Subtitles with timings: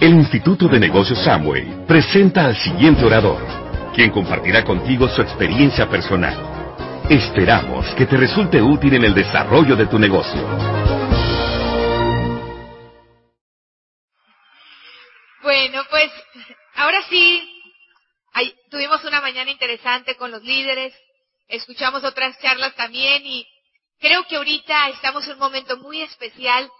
[0.00, 3.44] El Instituto de Negocios Samway presenta al siguiente orador,
[3.96, 6.38] quien compartirá contigo su experiencia personal.
[7.10, 10.40] Esperamos que te resulte útil en el desarrollo de tu negocio.
[15.42, 16.12] Bueno, pues
[16.76, 17.42] ahora sí,
[18.70, 20.94] tuvimos una mañana interesante con los líderes,
[21.48, 23.44] escuchamos otras charlas también y
[23.98, 26.70] creo que ahorita estamos en un momento muy especial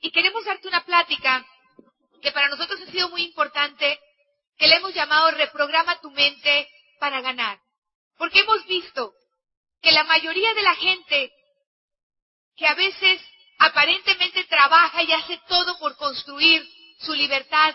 [0.00, 1.44] y queremos darte una plática
[2.22, 3.98] que para nosotros ha sido muy importante,
[4.56, 6.68] que le hemos llamado reprograma tu mente
[7.00, 7.58] para ganar.
[8.16, 9.12] Porque hemos visto
[9.82, 11.32] que la mayoría de la gente
[12.56, 13.20] que a veces
[13.58, 16.64] aparentemente trabaja y hace todo por construir
[17.00, 17.74] su libertad,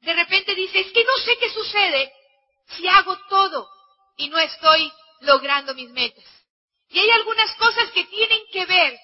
[0.00, 2.12] de repente dice, es que no sé qué sucede
[2.76, 3.68] si hago todo
[4.16, 6.24] y no estoy logrando mis metas.
[6.90, 8.98] Y hay algunas cosas que tienen que ver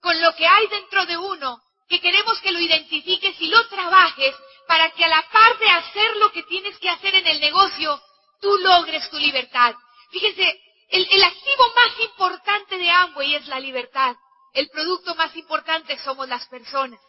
[0.00, 4.34] con lo que hay dentro de uno que queremos que lo identifiques y lo trabajes
[4.66, 8.00] para que a la par de hacer lo que tienes que hacer en el negocio,
[8.40, 9.74] tú logres tu libertad.
[10.10, 14.16] Fíjense, el, activo más importante de Amway es la libertad.
[14.52, 17.00] El producto más importante somos las personas.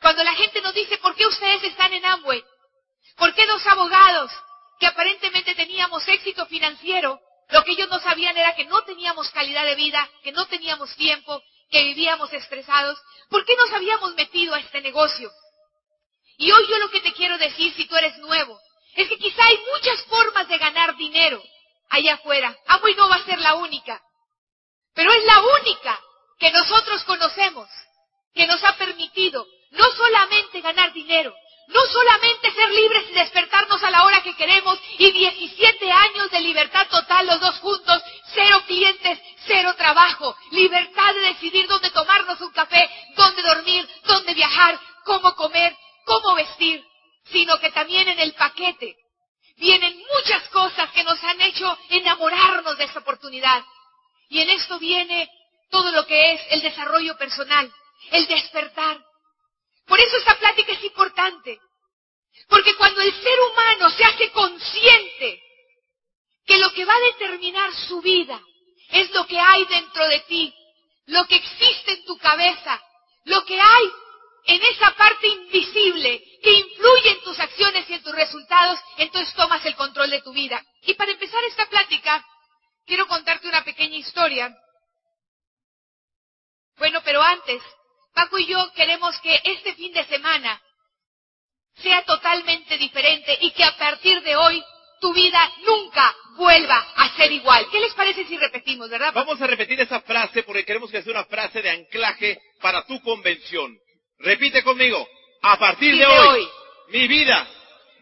[0.00, 2.42] Cuando la gente nos dice, ¿por qué ustedes están en Amway?
[3.16, 4.32] ¿Por qué dos abogados
[4.78, 9.64] que aparentemente teníamos éxito financiero, lo que ellos no sabían era que no teníamos calidad
[9.64, 14.60] de vida, que no teníamos tiempo, que vivíamos estresados, ¿por qué nos habíamos metido a
[14.60, 15.30] este negocio?
[16.38, 18.58] Y hoy yo lo que te quiero decir, si tú eres nuevo,
[18.94, 21.42] es que quizá hay muchas formas de ganar dinero
[21.90, 22.56] allá afuera.
[22.66, 24.00] Amway no va a ser la única,
[24.94, 26.00] pero es la única
[26.38, 27.68] que nosotros conocemos,
[28.34, 31.34] que nos ha permitido no solamente ganar dinero,
[31.68, 36.40] no solamente ser libres y despertarnos a la hora que queremos y 17 años de
[36.40, 38.02] libertad total los dos juntos,
[38.34, 44.80] cero clientes, cero trabajo, libertad de decidir dónde tomarnos un café, dónde dormir, dónde viajar,
[45.04, 46.82] cómo comer, cómo vestir,
[47.30, 48.96] sino que también en el paquete
[49.58, 53.62] vienen muchas cosas que nos han hecho enamorarnos de esta oportunidad.
[54.30, 55.28] Y en esto viene
[55.70, 57.70] todo lo que es el desarrollo personal,
[58.10, 58.98] el despertar,
[59.88, 61.58] por eso esta plática es importante.
[62.48, 65.42] Porque cuando el ser humano se hace consciente
[66.44, 68.40] que lo que va a determinar su vida
[68.90, 70.54] es lo que hay dentro de ti,
[71.06, 72.82] lo que existe en tu cabeza,
[73.24, 73.92] lo que hay
[74.44, 79.64] en esa parte invisible que influye en tus acciones y en tus resultados, entonces tomas
[79.66, 80.62] el control de tu vida.
[80.82, 82.24] Y para empezar esta plática,
[82.86, 84.54] quiero contarte una pequeña historia.
[86.76, 87.62] Bueno, pero antes,
[88.18, 90.60] Paco y yo queremos que este fin de semana
[91.76, 94.60] sea totalmente diferente y que a partir de hoy
[95.00, 97.68] tu vida nunca vuelva a ser igual.
[97.70, 99.12] ¿Qué les parece si repetimos, verdad?
[99.14, 103.00] Vamos a repetir esa frase porque queremos que sea una frase de anclaje para tu
[103.02, 103.72] convención.
[104.18, 105.08] Repite conmigo.
[105.42, 106.48] A partir de, hoy,
[106.88, 107.46] mi vida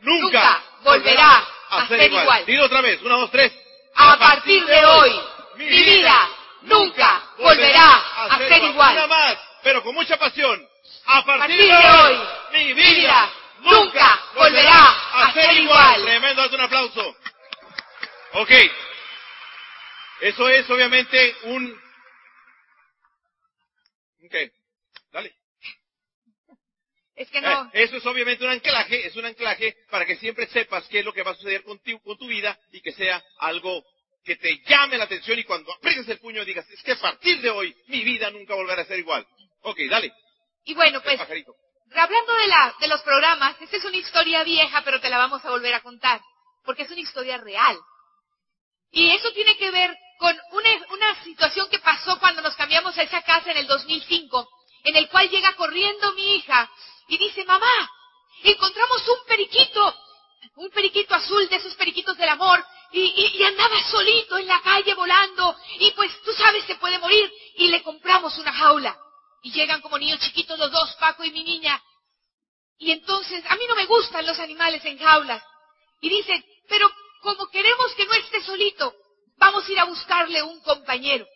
[0.00, 2.46] nunca, volverá, a, ser, igual.
[2.46, 3.02] Dilo otra vez.
[3.02, 3.52] Una, dos, tres.
[3.94, 5.20] A, partir de hoy,
[5.56, 6.30] mi vida
[6.62, 8.94] nunca volverá a ser igual.
[8.94, 10.64] Una más pero con mucha pasión.
[11.06, 12.18] A partir, de, hoy,
[12.52, 13.32] mi vida
[13.62, 14.78] nunca volverá
[15.12, 16.04] a ser igual.
[16.04, 17.16] Tremendo, haz un aplauso.
[18.34, 18.50] Ok.
[20.20, 21.82] Eso es obviamente un...
[24.24, 24.34] Ok,
[25.10, 25.34] dale.
[27.16, 27.64] Es que no.
[27.64, 31.04] Eh, eso es obviamente un anclaje, es un anclaje para que siempre sepas qué es
[31.04, 33.84] lo que va a suceder con con tu vida y que sea algo
[34.24, 37.40] que te llame la atención y cuando aprietes el puño digas, es que a partir
[37.40, 39.26] de hoy mi vida nunca volverá a ser igual.
[39.62, 40.12] Ok, dale.
[40.64, 45.00] Y bueno, pues, hablando de, la, de los programas, esta es una historia vieja, pero
[45.00, 46.20] te la vamos a volver a contar,
[46.64, 47.78] porque es una historia real.
[48.90, 53.02] Y eso tiene que ver con una, una situación que pasó cuando nos cambiamos a
[53.02, 54.48] esa casa en el 2005,
[54.84, 56.70] en el cual llega corriendo mi hija
[57.08, 57.90] y dice, mamá,
[58.42, 59.94] encontramos un periquito,
[60.56, 64.60] un periquito azul de esos periquitos del amor, y, y, y, andaba solito en la
[64.62, 68.96] calle volando, y pues tú sabes que puede morir, y le compramos una jaula.
[69.42, 71.82] Y llegan como niños chiquitos los dos, Paco y mi niña.
[72.78, 75.42] Y entonces, a mí no me gustan los animales en jaulas.
[76.00, 76.90] Y dicen, pero
[77.22, 78.94] como queremos que no esté solito,
[79.36, 81.26] vamos a ir a buscarle un compañero.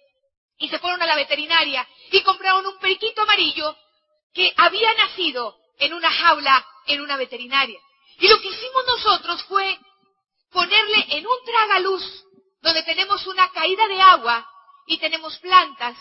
[0.58, 3.76] Y se fueron a la veterinaria y compraron un periquito amarillo
[4.34, 7.80] que había nacido en una jaula en una veterinaria.
[8.18, 9.78] Y lo que hicimos nosotros fue
[10.50, 12.24] ponerle en un tragaluz
[12.60, 14.46] donde tenemos una caída de agua
[14.86, 15.96] y tenemos plantas,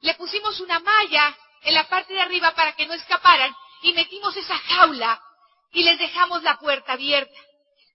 [0.00, 4.36] le pusimos una malla en la parte de arriba para que no escaparan y metimos
[4.36, 5.20] esa jaula
[5.72, 7.40] y les dejamos la puerta abierta.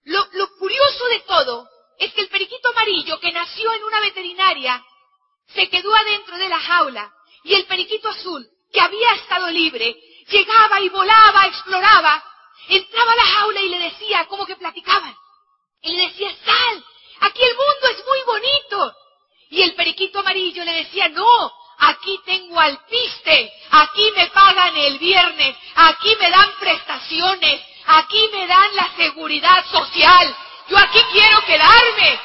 [0.06, 0.28] Lo,
[0.58, 1.68] curioso de todo
[1.98, 4.84] es que el periquito amarillo que nació en una veterinaria
[5.54, 7.14] se quedó adentro de la jaula
[7.44, 9.96] y el periquito azul que había estado libre
[10.28, 12.24] llegaba y volaba, exploraba
[12.68, 15.16] entraba a la jaula y le decía, como que platicaban,
[15.82, 16.86] y le decía, sal,
[17.22, 18.96] aquí el mundo es muy bonito.
[19.50, 25.56] Y el periquito amarillo le decía, no, aquí tengo alpiste, aquí me pagan el viernes,
[25.76, 30.36] aquí me dan prestaciones, aquí me dan la seguridad social,
[30.70, 32.20] yo aquí quiero quedarme.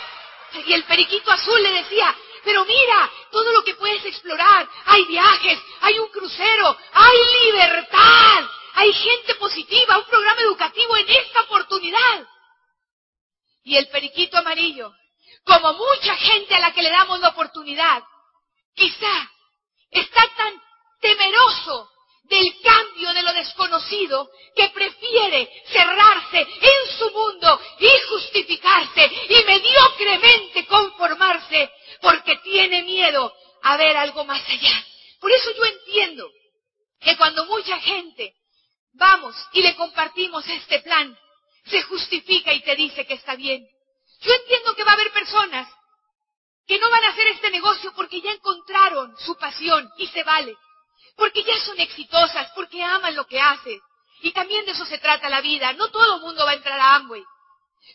[0.66, 2.14] Y el periquito azul le decía,
[2.44, 8.92] pero mira, todo lo que puedes explorar, hay viajes, hay un crucero, hay libertad, hay
[8.92, 12.26] gente positiva, un programa educativo en esta oportunidad.
[13.64, 14.94] Y el periquito amarillo,
[15.44, 18.02] como mucha gente a la que le damos la oportunidad,
[18.74, 19.30] quizá
[19.90, 20.55] está tan
[21.00, 21.90] temeroso
[22.25, 30.67] del cambio de lo desconocido que prefiere cerrarse en su mundo y justificarse y mediocremente
[30.67, 31.70] conformarse
[32.02, 33.32] porque tiene miedo
[33.62, 34.87] a ver algo más allá.
[35.20, 36.31] Por eso yo entiendo
[37.00, 38.34] que cuando mucha gente
[38.93, 41.17] vamos y le compartimos este plan,
[41.64, 43.67] se justifica y te dice que está bien.
[44.20, 45.69] Yo entiendo que va a haber personas
[46.69, 50.55] que no van a hacer este negocio porque ya encontraron su pasión y se vale,
[51.17, 53.81] porque ya son exitosas, porque aman lo que hacen.
[54.20, 55.73] Y también de eso se trata la vida.
[55.73, 57.25] No todo el mundo va a entrar a Amway.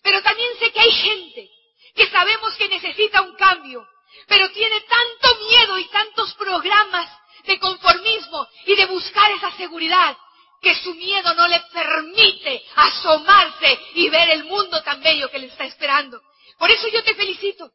[0.02, 1.50] Pero también sé que hay gente
[1.96, 3.88] que sabemos que necesita un cambio,
[4.28, 7.10] pero tiene tanto miedo y tantos programas
[7.44, 10.18] de conformismo y de buscar esa seguridad
[10.62, 15.48] que su miedo no le permite asomarse y ver el mundo tan bello que le
[15.48, 16.22] está esperando.
[16.58, 17.70] Por eso yo te felicito,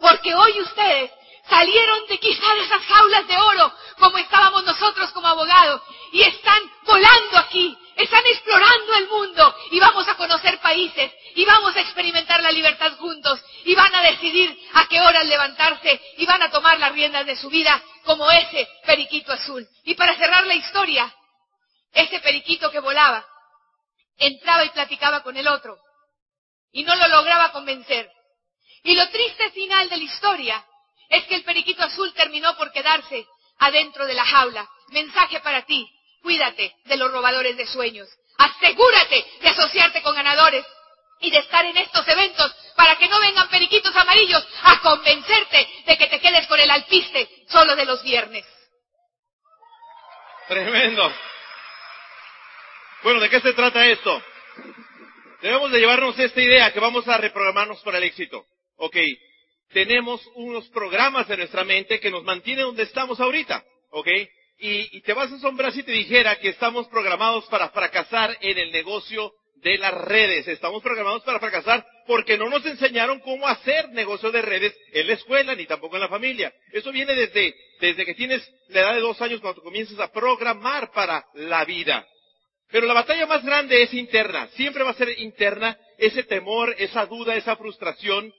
[0.00, 1.10] porque hoy ustedes
[1.48, 5.82] salieron de quizá de esas jaulas de oro como estábamos nosotros como abogados
[6.12, 11.76] y están volando aquí, están explorando el mundo y vamos a conocer países y vamos
[11.76, 16.42] a experimentar la libertad juntos y van a decidir a qué hora levantarse y van
[16.42, 19.66] a tomar las riendas de su vida como ese periquito azul.
[19.84, 21.14] Y para cerrar la historia,
[21.92, 23.24] ese periquito que volaba
[24.16, 25.78] entraba y platicaba con el otro
[26.72, 28.10] y no lo lograba convencer.
[28.82, 30.64] Y lo triste final de la historia
[31.08, 33.26] es que el periquito azul terminó por quedarse
[33.58, 34.68] adentro de la jaula.
[34.88, 35.88] Mensaje para ti,
[36.22, 38.08] cuídate de los robadores de sueños.
[38.38, 40.64] Asegúrate de asociarte con ganadores
[41.20, 45.98] y de estar en estos eventos para que no vengan periquitos amarillos a convencerte de
[45.98, 48.46] que te quedes con el alpiste solo de los viernes.
[50.48, 51.12] Tremendo.
[53.02, 54.22] Bueno, ¿de qué se trata esto?
[55.42, 58.44] Debemos de llevarnos esta idea que vamos a reprogramarnos para el éxito.
[58.82, 58.96] Ok,
[59.74, 63.62] tenemos unos programas en nuestra mente que nos mantienen donde estamos ahorita.
[63.90, 64.08] Ok,
[64.58, 68.56] y, y te vas a asombrar si te dijera que estamos programados para fracasar en
[68.56, 70.48] el negocio de las redes.
[70.48, 75.12] Estamos programados para fracasar porque no nos enseñaron cómo hacer negocio de redes en la
[75.12, 76.50] escuela ni tampoco en la familia.
[76.72, 80.90] Eso viene desde, desde que tienes la edad de dos años cuando comienzas a programar
[80.92, 82.06] para la vida.
[82.70, 84.48] Pero la batalla más grande es interna.
[84.54, 85.76] Siempre va a ser interna.
[85.98, 88.32] Ese temor, esa duda, esa frustración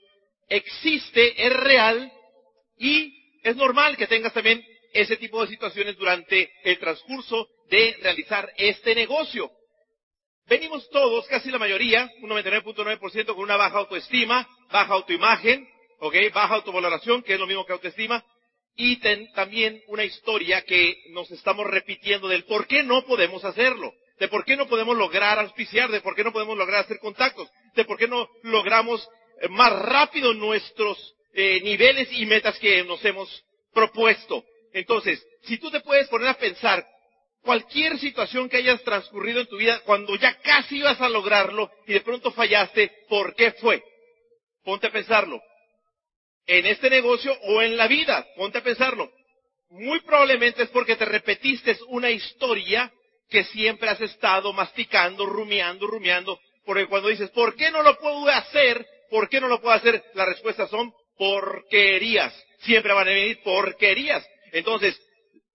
[0.56, 2.12] existe, es real
[2.78, 3.12] y
[3.42, 8.94] es normal que tengas también ese tipo de situaciones durante el transcurso de realizar este
[8.94, 9.50] negocio.
[10.46, 15.66] Venimos todos, casi la mayoría, un 99.9% con una baja autoestima, baja autoimagen,
[16.00, 16.14] ¿ok?
[16.34, 18.22] Baja autovaloración, que es lo mismo que autoestima,
[18.76, 19.00] y
[19.34, 24.44] también una historia que nos estamos repitiendo del por qué no podemos hacerlo, de por
[24.44, 27.96] qué no podemos lograr auspiciar, de por qué no podemos lograr hacer contactos, de por
[27.96, 29.08] qué no logramos
[29.50, 34.44] más rápido nuestros eh, niveles y metas que nos hemos propuesto.
[34.72, 36.86] Entonces, si tú te puedes poner a pensar
[37.42, 41.92] cualquier situación que hayas transcurrido en tu vida cuando ya casi ibas a lograrlo y
[41.92, 43.82] de pronto fallaste, ¿por qué fue?
[44.64, 45.40] Ponte a pensarlo.
[46.46, 49.10] En este negocio o en la vida, ponte a pensarlo.
[49.70, 52.92] Muy probablemente es porque te repetiste una historia
[53.28, 58.28] que siempre has estado masticando, rumiando, rumiando, porque cuando dices, ¿por qué no lo puedo
[58.28, 58.86] hacer?
[59.12, 60.02] ¿Por qué no lo puedo hacer?
[60.14, 62.34] Las respuestas son porquerías.
[62.60, 64.26] Siempre van a venir porquerías.
[64.52, 64.98] Entonces,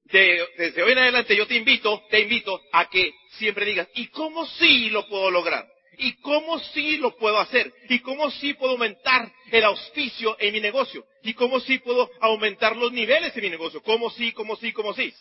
[0.04, 4.46] desde hoy en adelante yo te invito, te invito a que siempre digas, ¿y cómo
[4.46, 5.68] sí lo puedo lograr?
[5.98, 7.74] ¿Y cómo sí lo puedo hacer?
[7.90, 11.04] ¿Y cómo sí puedo aumentar el auspicio en mi negocio?
[11.24, 13.82] ¿Y cómo sí puedo aumentar los niveles en mi negocio?
[13.82, 15.12] ¿Cómo sí, cómo sí, cómo sí?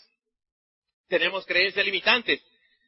[1.09, 2.43] Tenemos creencias limitantes.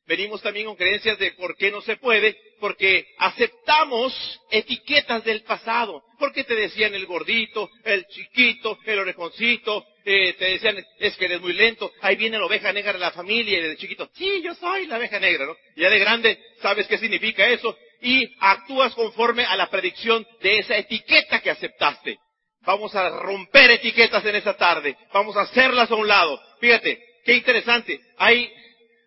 [0.09, 6.03] Venimos también con creencias de por qué no se puede, porque aceptamos etiquetas del pasado.
[6.19, 11.43] Porque te decían el gordito, el chiquito, el orejoncito, eh, te decían es que eres
[11.43, 14.55] muy lento, ahí viene la oveja negra de la familia y desde chiquito, sí, yo
[14.55, 15.55] soy la oveja negra, ¿no?
[15.77, 20.79] Ya de grande sabes qué significa eso y actúas conforme a la predicción de esa
[20.79, 22.17] etiqueta que aceptaste.
[22.63, 26.41] Vamos a romper etiquetas en esta tarde, vamos a hacerlas a un lado.
[26.61, 28.01] Fíjate, qué interesante.
[28.17, 28.51] Hay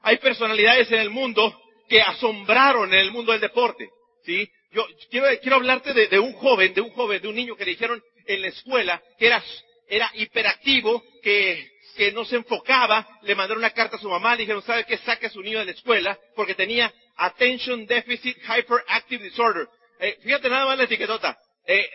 [0.03, 3.89] hay personalidades en el mundo que asombraron en el mundo del deporte.
[4.25, 4.50] ¿sí?
[4.72, 7.65] Yo quiero, quiero hablarte de, de, un joven, de un joven, de un niño que
[7.65, 9.43] le dijeron en la escuela que era,
[9.88, 14.41] era hiperactivo, que, que no se enfocaba, le mandaron una carta a su mamá, le
[14.41, 14.98] dijeron, ¿sabe qué?
[15.00, 19.67] Saque a su niño de la escuela porque tenía Attention Deficit Hyperactive Disorder.
[20.00, 21.38] Eh, fíjate nada más la etiquetota.
[21.67, 21.88] Eh,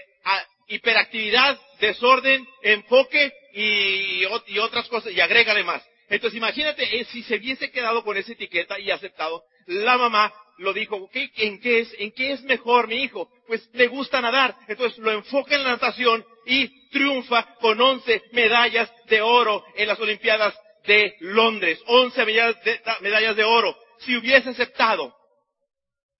[0.69, 5.83] hiperactividad, desorden, enfoque y, y, otras cosas, y agrégale más.
[6.09, 10.73] Entonces imagínate, eh, si se hubiese quedado con esa etiqueta y aceptado, la mamá lo
[10.73, 13.29] dijo, ¿en qué es, en qué es mejor mi hijo?
[13.47, 14.57] Pues le gusta nadar.
[14.69, 19.99] Entonces lo enfoca en la natación y triunfa con 11 medallas de oro en las
[19.99, 20.55] Olimpiadas
[20.87, 21.79] de Londres.
[21.87, 23.77] 11 medallas de, medallas de oro.
[23.99, 25.15] Si hubiese aceptado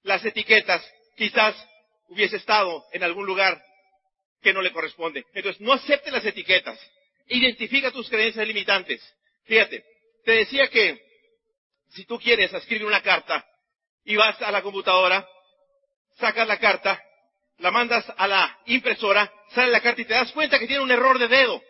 [0.03, 0.85] las etiquetas,
[1.17, 1.55] quizás
[2.09, 3.61] hubiese estado en algún lugar
[4.43, 5.25] que no le corresponde.
[5.35, 6.79] Entonces, no acepte las etiquetas.
[7.29, 9.03] Identifica tus creencias limitantes.
[9.47, 9.85] Fíjate,
[10.25, 11.01] te decía que
[11.91, 13.47] si tú quieres escribir una carta
[14.05, 15.27] y vas a la computadora,
[16.19, 17.03] sacas la carta,
[17.59, 20.91] la mandas a la impresora, sale la carta y te das cuenta que tiene un
[20.91, 21.63] error de dedo.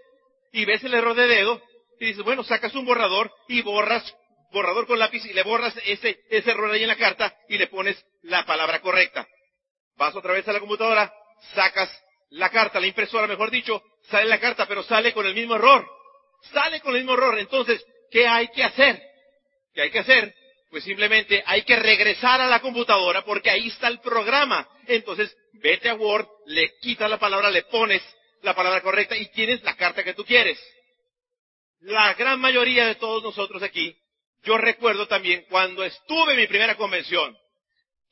[0.52, 1.62] Y ves el error de dedo
[2.00, 4.16] y dices, bueno, sacas un borrador y borras,
[4.52, 7.66] borrador con lápiz y le borras ese, ese error ahí en la carta y le
[7.66, 9.28] pones la palabra correcta.
[9.96, 11.12] Vas otra vez a la computadora,
[11.54, 11.90] sacas
[12.30, 15.86] la carta, la impresora, mejor dicho, sale la carta, pero sale con el mismo error.
[16.52, 17.38] Sale con el mismo error.
[17.38, 19.02] Entonces, ¿qué hay que hacer?
[19.74, 20.34] ¿Qué hay que hacer?
[20.70, 24.68] Pues simplemente hay que regresar a la computadora porque ahí está el programa.
[24.86, 28.02] Entonces, vete a Word, le quitas la palabra, le pones
[28.42, 30.58] la palabra correcta y tienes la carta que tú quieres.
[31.80, 33.96] La gran mayoría de todos nosotros aquí,
[34.44, 37.36] yo recuerdo también cuando estuve en mi primera convención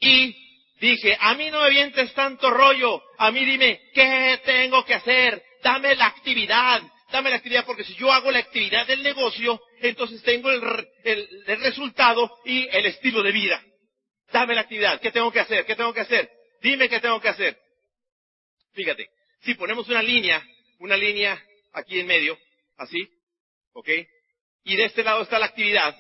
[0.00, 0.44] y
[0.80, 5.42] Dije, a mí no me vientes tanto rollo, a mí dime, ¿qué tengo que hacer?
[5.62, 6.82] Dame la actividad,
[7.14, 10.60] dame la actividad, porque si yo hago la actividad del negocio, entonces tengo el,
[11.04, 13.64] el, resultado y el estilo de vida.
[14.32, 15.64] Dame la actividad, ¿qué tengo que hacer?
[15.64, 16.28] ¿Qué tengo que hacer?
[16.60, 17.56] Dime qué tengo que hacer.
[18.72, 19.08] Fíjate,
[19.42, 20.44] si ponemos una línea,
[20.80, 21.40] una línea
[21.74, 22.36] aquí en medio,
[22.78, 23.08] así,
[23.74, 23.90] ¿ok?
[24.64, 25.96] Y de este lado está la actividad.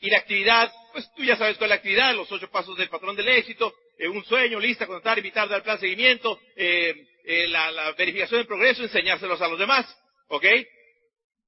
[0.00, 2.88] Y la actividad, pues tú ya sabes cuál es la actividad, los ocho pasos del
[2.88, 6.92] patrón del éxito, eh, un sueño, lista, contar, invitar, dar plan seguimiento, eh,
[7.24, 9.86] eh, la, verificación del progreso, enseñárselos a los demás.
[10.28, 10.44] ¿Ok?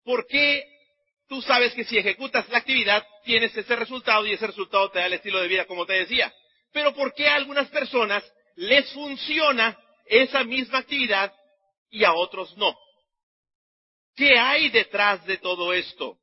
[0.04, 0.64] ¿Por qué
[1.28, 5.06] tú sabes que si ejecutas la actividad tienes ese resultado y ese resultado te da
[5.06, 6.32] el estilo de vida como te decía?
[6.72, 8.24] Pero ¿por qué a algunas personas
[8.56, 11.32] les funciona esa misma actividad
[11.90, 12.76] y a otros no?
[14.14, 16.18] ¿Qué hay detrás de todo esto?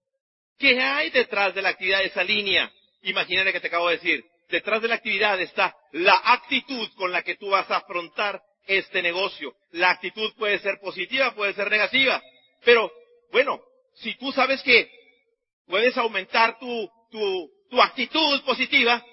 [0.58, 2.72] ¿Qué hay detrás de la actividad de esa línea?
[3.02, 7.24] Imagínate que te acabo de decir detrás de la actividad está la actitud con la
[7.24, 9.56] que tú vas a afrontar este negocio.
[9.72, 12.22] La actitud puede ser positiva, puede ser negativa.
[12.66, 12.92] Pero,
[13.32, 13.62] bueno,
[13.96, 14.90] si tú sabes que
[15.68, 19.04] puedes aumentar tu, tu, tu actitud positiva,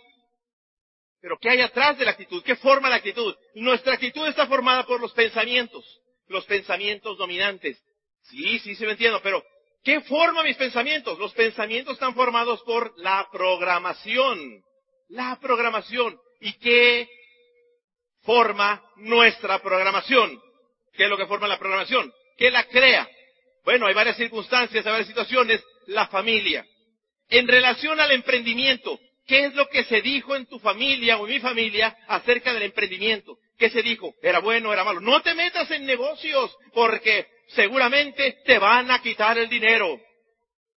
[1.21, 2.43] pero ¿qué hay atrás de la actitud?
[2.43, 3.35] ¿Qué forma la actitud?
[3.55, 5.85] Nuestra actitud está formada por los pensamientos,
[6.29, 7.79] los pensamientos dominantes.
[8.23, 9.45] Sí, sí, sí me entiendo, pero
[9.85, 11.19] ¿qué forma mis pensamientos?
[11.19, 14.63] Los pensamientos están formados por la programación
[15.11, 16.19] la programación.
[16.41, 17.09] ¿Y qué
[18.23, 20.41] forma nuestra programación?
[20.95, 22.13] ¿Qué es lo que forma la programación?
[22.37, 23.09] ¿Qué la crea?
[23.65, 25.63] Bueno, hay varias circunstancias, hay varias situaciones.
[25.87, 26.65] La familia.
[27.29, 31.35] En relación al emprendimiento, ¿qué es lo que se dijo en tu familia o en
[31.35, 33.39] mi familia acerca del emprendimiento?
[33.59, 34.15] ¿Qué se dijo?
[34.23, 35.01] ¿Era bueno, era malo?
[35.01, 40.01] No te metas en negocios porque seguramente te van a quitar el dinero.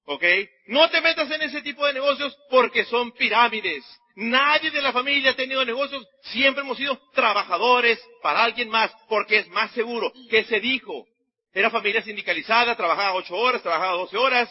[0.06, 0.24] ¿Ok?
[0.68, 3.84] No te metas en ese tipo de negocios porque son pirámides.
[4.16, 9.40] Nadie de la familia ha tenido negocios, siempre hemos sido trabajadores para alguien más, porque
[9.40, 10.12] es más seguro.
[10.30, 11.08] ¿Qué se dijo?
[11.54, 14.50] Era familia sindicalizada, trabajaba ocho horas, trabajaba doce horas.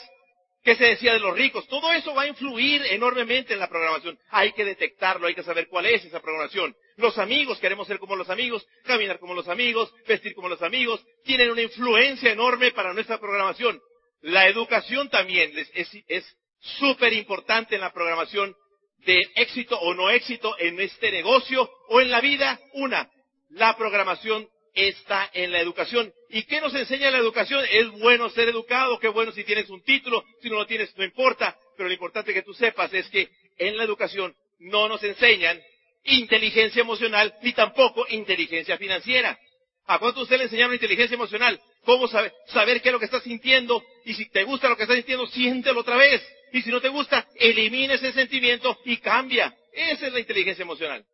[0.63, 1.67] ¿Qué se decía de los ricos?
[1.67, 4.17] Todo eso va a influir enormemente en la programación.
[4.31, 6.73] Hay que detectarlo, hay que saber cuál es esa programación.
[6.97, 11.05] Los amigos, queremos ser como los amigos, caminar como los amigos, vestir como los amigos,
[11.25, 13.81] tienen una influencia enorme para nuestra programación.
[14.21, 18.55] La educación también es súper importante en la programación
[18.99, 22.61] de éxito o no éxito en este negocio o en la vida.
[22.75, 23.11] Una,
[23.51, 26.13] la programación está en la educación.
[26.31, 27.65] ¿Y qué nos enseña la educación?
[27.71, 31.05] Es bueno ser educado, qué bueno si tienes un título, si no lo tienes no
[31.05, 35.61] importa, pero lo importante que tú sepas es que en la educación no nos enseñan
[36.05, 39.39] inteligencia emocional ni tampoco inteligencia financiera.
[39.87, 41.61] ¿A cuánto usted le enseñaron inteligencia emocional?
[41.85, 43.83] ¿Cómo saber, saber qué es lo que estás sintiendo?
[44.05, 46.23] Y si te gusta lo que estás sintiendo, siéntelo otra vez.
[46.53, 49.55] Y si no te gusta, elimina ese sentimiento y cambia.
[49.73, 51.05] Esa es la inteligencia emocional.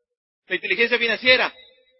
[0.46, 1.54] La inteligencia financiera,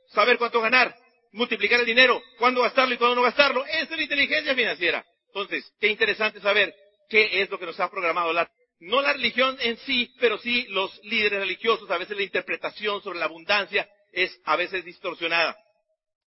[0.09, 0.95] saber cuánto ganar,
[1.33, 3.65] multiplicar el dinero, cuándo gastarlo y cuándo no gastarlo.
[3.67, 5.05] Esa es la inteligencia financiera.
[5.29, 6.75] Entonces, qué interesante saber
[7.09, 10.67] qué es lo que nos ha programado la, No la religión en sí, pero sí
[10.69, 15.57] los líderes religiosos, a veces la interpretación sobre la abundancia es a veces distorsionada.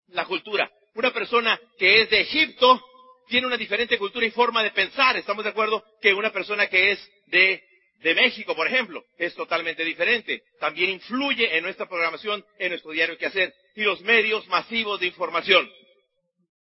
[0.08, 0.70] La cultura.
[0.96, 2.82] Una persona que es de Egipto
[3.28, 6.92] tiene una diferente cultura y forma de pensar, estamos de acuerdo, que una persona que
[6.92, 7.64] es de,
[8.02, 10.44] de México, por ejemplo, es totalmente diferente.
[10.60, 13.54] También influye en nuestra programación, en nuestro diario que hacer.
[13.76, 15.70] Y los medios masivos de información.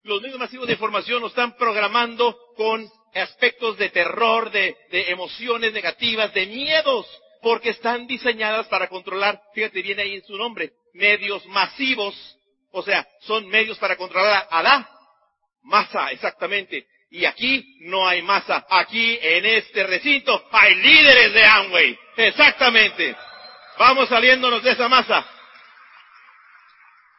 [0.03, 5.73] Los medios masivos de información nos están programando con aspectos de terror, de, de emociones
[5.73, 7.07] negativas, de miedos,
[7.41, 12.15] porque están diseñadas para controlar, fíjate, viene ahí en su nombre, medios masivos,
[12.71, 14.89] o sea, son medios para controlar a la
[15.63, 16.85] masa, exactamente.
[17.11, 23.15] Y aquí no hay masa, aquí en este recinto hay líderes de Amway, exactamente.
[23.79, 25.27] Vamos saliéndonos de esa masa.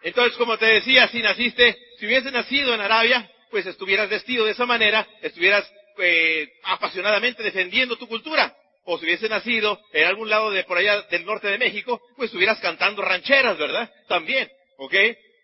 [0.03, 4.53] Entonces, como te decía, si naciste, si hubiese nacido en Arabia, pues estuvieras vestido de
[4.53, 8.55] esa manera, estuvieras eh, apasionadamente defendiendo tu cultura.
[8.85, 12.29] O si hubiese nacido en algún lado de por allá del norte de México, pues
[12.29, 13.93] estuvieras cantando rancheras, ¿verdad?
[14.09, 14.95] También, ¿ok?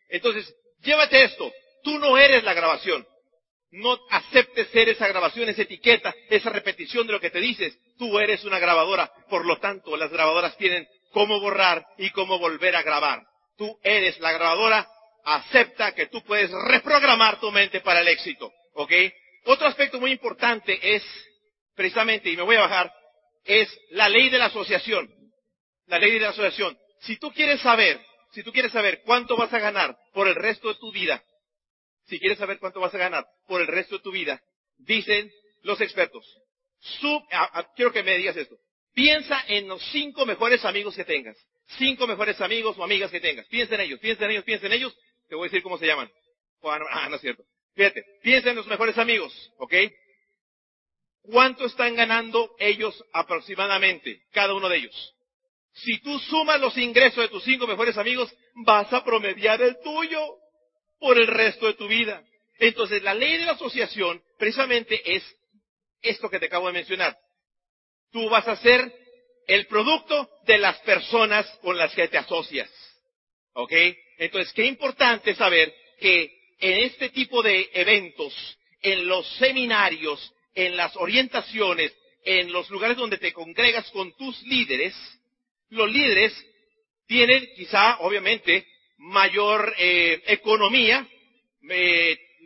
[0.08, 1.52] Entonces, llévate esto.
[1.82, 3.06] Tú no eres la grabación.
[3.70, 7.76] No aceptes ser esa grabación, esa etiqueta, esa repetición de lo que te dices.
[7.99, 9.11] Tú eres una grabadora.
[9.28, 13.23] Por lo tanto, las grabadoras tienen cómo borrar y cómo volver a grabar.
[13.56, 14.88] Tú eres la grabadora.
[15.25, 18.52] Acepta que tú puedes reprogramar tu mente para el éxito.
[18.75, 18.92] ¿Ok?
[19.46, 21.02] Otro aspecto muy importante es,
[21.75, 22.92] precisamente, y me voy a bajar,
[23.44, 25.08] es la ley de la asociación.
[25.87, 26.76] La ley de la asociación.
[27.00, 28.00] Si tú quieres saber,
[28.32, 31.23] si tú quieres saber cuánto vas a ganar por el resto de tu vida,
[32.06, 34.40] si quieres saber cuánto vas a ganar por el resto de tu vida,
[34.78, 35.30] dicen
[35.62, 36.25] los expertos,
[37.75, 38.56] quiero que me digas esto,
[38.94, 41.36] piensa en los cinco mejores amigos que tengas,
[41.78, 44.72] cinco mejores amigos o amigas que tengas, piensa en ellos, piensa en ellos, piensa en
[44.72, 44.96] ellos,
[45.28, 46.10] te voy a decir cómo se llaman.
[46.62, 47.44] Ah, no es cierto.
[47.75, 49.75] Fíjate, piensa en los mejores amigos, ¿ok?
[51.22, 55.14] ¿Cuánto están ganando ellos aproximadamente, cada uno de ellos?
[55.72, 60.38] Si tú sumas los ingresos de tus cinco mejores amigos, vas a promediar el tuyo
[60.98, 62.22] por el resto de tu vida.
[62.59, 65.22] Entonces, la ley de la asociación precisamente es
[66.02, 67.16] esto que te acabo de mencionar.
[68.12, 68.92] Tú vas a ser
[69.46, 72.70] el producto de las personas con las que te asocias.
[73.52, 73.72] ¿Ok?
[74.18, 78.35] Entonces, qué importante saber que en este tipo de eventos,
[78.80, 81.92] en los seminarios, en las orientaciones,
[82.24, 84.94] en los lugares donde te congregas con tus líderes,
[85.70, 86.32] los líderes
[87.06, 88.66] tienen quizá, obviamente,
[88.98, 91.06] mayor eh, economía,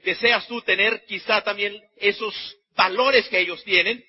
[0.03, 2.35] deseas tú tener quizá también esos
[2.75, 4.03] valores que ellos tienen,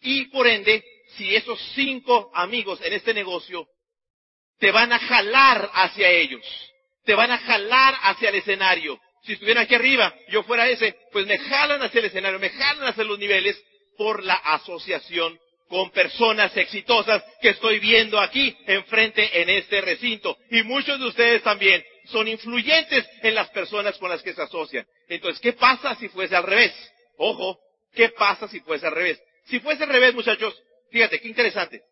[0.00, 0.84] y por ende,
[1.16, 3.66] si esos cinco amigos en este negocio
[4.58, 6.44] te van a jalar hacia ellos,
[7.04, 11.26] te van a jalar hacia el escenario, si estuvieran aquí arriba, yo fuera ese, pues
[11.26, 13.62] me jalan hacia el escenario, me jalan hacia los niveles
[13.96, 15.38] por la asociación
[15.68, 20.36] con personas exitosas que estoy viendo aquí enfrente en este recinto.
[20.50, 24.86] Y muchos de ustedes también son influyentes en las personas con las que se asocian.
[25.08, 26.72] Entonces, ¿qué pasa si fuese al revés?
[27.18, 27.58] Ojo,
[27.94, 29.20] ¿qué pasa si fuese al revés?
[29.46, 30.54] Si fuese al revés, muchachos,
[30.90, 31.82] fíjate, qué interesante.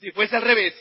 [0.00, 0.74] Si fuese al revés,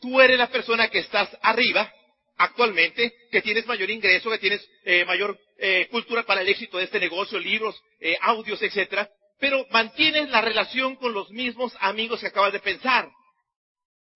[0.00, 1.92] tú eres la persona que estás arriba
[2.36, 6.84] actualmente, que tienes mayor ingreso, que tienes eh, mayor eh, cultura para el éxito de
[6.84, 12.26] este negocio, libros, eh, audios, etcétera, pero mantienes la relación con los mismos amigos que
[12.26, 13.08] acabas de pensar.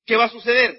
[0.05, 0.77] ¿Qué va a suceder?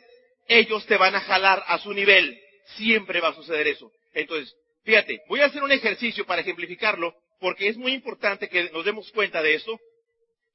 [0.47, 2.37] Ellos te van a jalar a su nivel.
[2.75, 3.91] Siempre va a suceder eso.
[4.13, 4.53] Entonces,
[4.83, 9.09] fíjate, voy a hacer un ejercicio para ejemplificarlo, porque es muy importante que nos demos
[9.11, 9.79] cuenta de esto,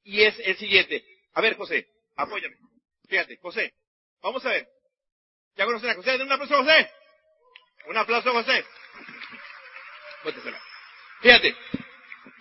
[0.03, 1.03] y es el siguiente.
[1.33, 2.55] A ver, José, apóyame.
[3.07, 3.73] Fíjate, José,
[4.21, 4.67] vamos a ver.
[5.55, 6.11] ¿Ya conocen a José?
[6.11, 6.91] Den un aplauso a José.
[7.87, 8.65] Un aplauso a José.
[11.21, 11.55] Fíjate,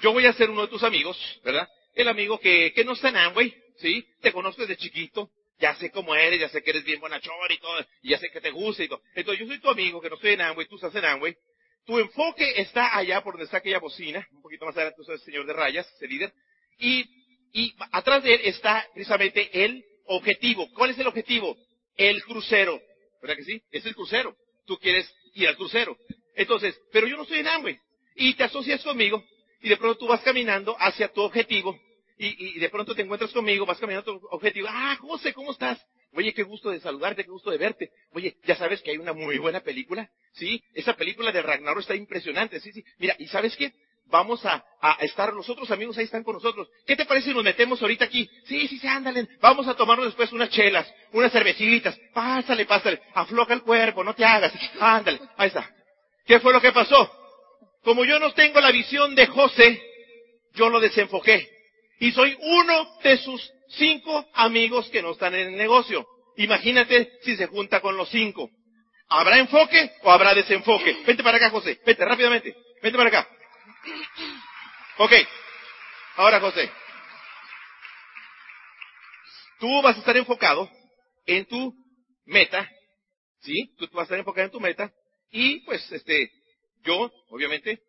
[0.03, 1.69] yo voy a ser uno de tus amigos, ¿verdad?
[1.95, 4.07] El amigo que, que no está en Amway, ¿sí?
[4.21, 7.59] Te conozco desde chiquito, ya sé cómo eres, ya sé que eres bien bonachón y
[7.59, 9.03] todo, y ya sé que te gusta y todo.
[9.15, 11.37] Entonces yo soy tu amigo que no estoy en Amway, tú estás en Amway.
[11.85, 15.23] Tu enfoque está allá por donde está aquella bocina, un poquito más adelante tú sabes,
[15.23, 16.33] señor de rayas, ese líder.
[16.79, 17.05] Y,
[17.53, 20.69] y atrás de él está precisamente el objetivo.
[20.75, 21.57] ¿Cuál es el objetivo?
[21.97, 22.81] El crucero.
[23.23, 23.63] ¿Verdad que sí?
[23.71, 24.37] Es el crucero.
[24.67, 25.97] Tú quieres ir al crucero.
[26.37, 27.79] Entonces, pero yo no estoy en Amway.
[28.15, 29.25] Y te asocias conmigo
[29.61, 31.79] y de pronto tú vas caminando hacia tu objetivo
[32.19, 34.69] y, y de pronto te encuentras conmigo, vas caminando a tu objetivo.
[34.71, 35.79] Ah, José, ¿cómo estás?
[36.15, 37.91] Oye, qué gusto de saludarte, qué gusto de verte.
[38.13, 40.63] Oye, ya sabes que hay una muy buena película, ¿sí?
[40.75, 42.83] Esa película de Ragnarok está impresionante, sí, sí.
[42.99, 43.73] Mira, ¿y sabes qué?
[44.11, 46.67] Vamos a, a estar, los otros amigos ahí están con nosotros.
[46.87, 48.29] ¿Qué te parece si nos metemos ahorita aquí?
[48.47, 49.29] Sí, sí, sí, ándale.
[49.41, 51.99] Vamos a tomarnos después unas chelas, unas cervecitas.
[52.15, 53.03] Pásale, pásale.
[53.15, 54.51] Afloja el cuerpo, no te hagas.
[54.81, 55.21] Ándale.
[55.37, 55.71] Ahí está.
[56.25, 57.18] ¿Qué fue lo que pasó?
[57.89, 59.83] Como yo no tengo la visión de José,
[60.53, 61.49] yo lo desenfoqué.
[62.01, 66.07] Y soy uno de sus cinco amigos que no están en el negocio.
[66.37, 68.51] Imagínate si se junta con los cinco.
[69.09, 70.99] ¿Habrá enfoque o habrá desenfoque?
[71.07, 71.81] Vente para acá, José.
[71.87, 72.55] Vente rápidamente.
[72.83, 73.29] Vente para acá.
[74.99, 75.13] Ok.
[76.17, 76.71] Ahora, José.
[79.61, 80.71] Tú vas a estar enfocado
[81.25, 81.73] en tu
[82.27, 82.71] meta.
[83.41, 83.75] ¿Sí?
[83.79, 84.93] Tú vas a estar enfocado en tu meta.
[85.31, 86.31] Y pues, este,
[86.85, 87.81] yo, obviamente,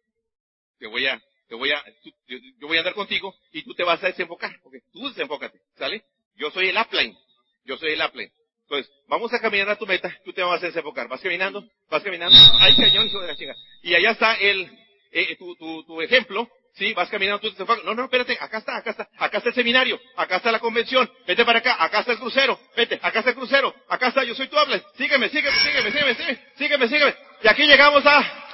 [0.80, 1.84] te voy a, te voy a,
[2.28, 4.52] yo, voy a andar contigo y tú te vas a desenfocar.
[4.63, 5.60] Porque tú desenfócate.
[5.78, 6.04] ¿Sale?
[6.36, 7.17] Yo soy el upline.
[7.65, 8.32] Yo soy el upline.
[8.63, 11.08] Entonces, vamos a caminar a tu meta, tú te vas a desenfocar.
[11.08, 13.56] Vas caminando, vas caminando, hay cañón, hijo de la chinga.
[13.82, 14.69] Y allá está el,
[15.12, 17.65] eh, tu, tu, tu, ejemplo, sí, vas caminando, tú te.
[17.84, 21.10] No, no, espérate, acá está, acá está, acá está el seminario, acá está la convención,
[21.25, 24.36] vete para acá, acá está el crucero, vete, acá está el crucero, acá está, yo
[24.36, 27.15] soy tu habla, sígueme, sígueme, sígueme, sígueme, sígueme, sígueme.
[27.41, 28.49] Y aquí llegamos a,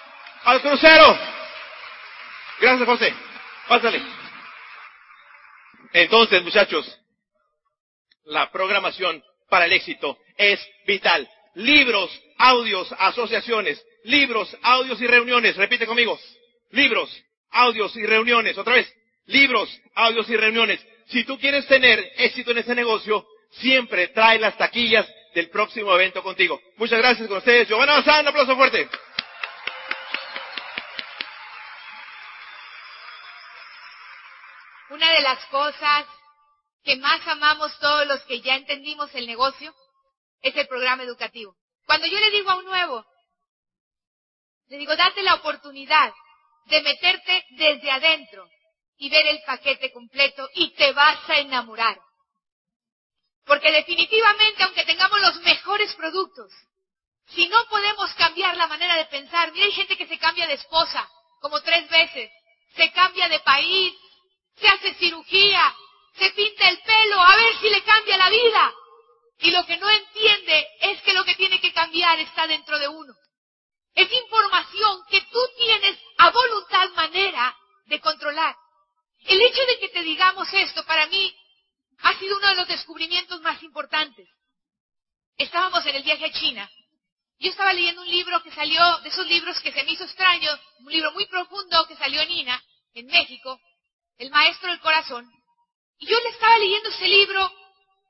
[0.45, 1.19] al crucero.
[2.61, 3.13] Gracias, José.
[3.67, 4.01] Pásale.
[5.93, 6.99] Entonces, muchachos,
[8.25, 11.27] la programación para el éxito es vital.
[11.55, 15.55] Libros, audios, asociaciones, libros, audios y reuniones.
[15.55, 16.19] Repite conmigo.
[16.71, 17.09] Libros,
[17.51, 18.57] audios y reuniones.
[18.57, 18.93] Otra vez.
[19.27, 20.85] Libros, audios y reuniones.
[21.07, 26.21] Si tú quieres tener éxito en ese negocio, siempre trae las taquillas del próximo evento
[26.21, 26.61] contigo.
[26.77, 27.67] Muchas gracias con ustedes.
[27.67, 28.87] Giovanna Bazán, un aplauso fuerte.
[35.05, 36.05] Una de las cosas
[36.83, 39.71] que más amamos todos los que ya entendimos el negocio
[40.41, 41.55] es el programa educativo.
[41.85, 43.05] Cuando yo le digo a un nuevo,
[44.65, 46.11] le digo, date la oportunidad
[46.65, 48.49] de meterte desde adentro
[48.97, 51.99] y ver el paquete completo y te vas a enamorar.
[53.45, 56.51] Porque definitivamente, aunque tengamos los mejores productos,
[57.27, 60.55] si no podemos cambiar la manera de pensar, mira, hay gente que se cambia de
[60.55, 61.07] esposa
[61.41, 62.31] como tres veces,
[62.75, 63.93] se cambia de país,
[64.55, 65.75] se hace cirugía,
[66.13, 68.73] se pinta el pelo, a ver si le cambia la vida.
[69.39, 72.87] Y lo que no entiende es que lo que tiene que cambiar está dentro de
[72.87, 73.13] uno.
[73.93, 78.55] Es información que tú tienes a voluntad manera de controlar.
[79.25, 81.35] El hecho de que te digamos esto para mí
[81.99, 84.27] ha sido uno de los descubrimientos más importantes.
[85.37, 86.69] Estábamos en el viaje a China.
[87.39, 90.49] Yo estaba leyendo un libro que salió, de esos libros que se me hizo extraño,
[90.79, 92.63] un libro muy profundo que salió en INA,
[92.93, 93.59] en México,
[94.17, 95.29] El Maestro del Corazón.
[95.99, 97.51] Y yo le estaba leyendo ese libro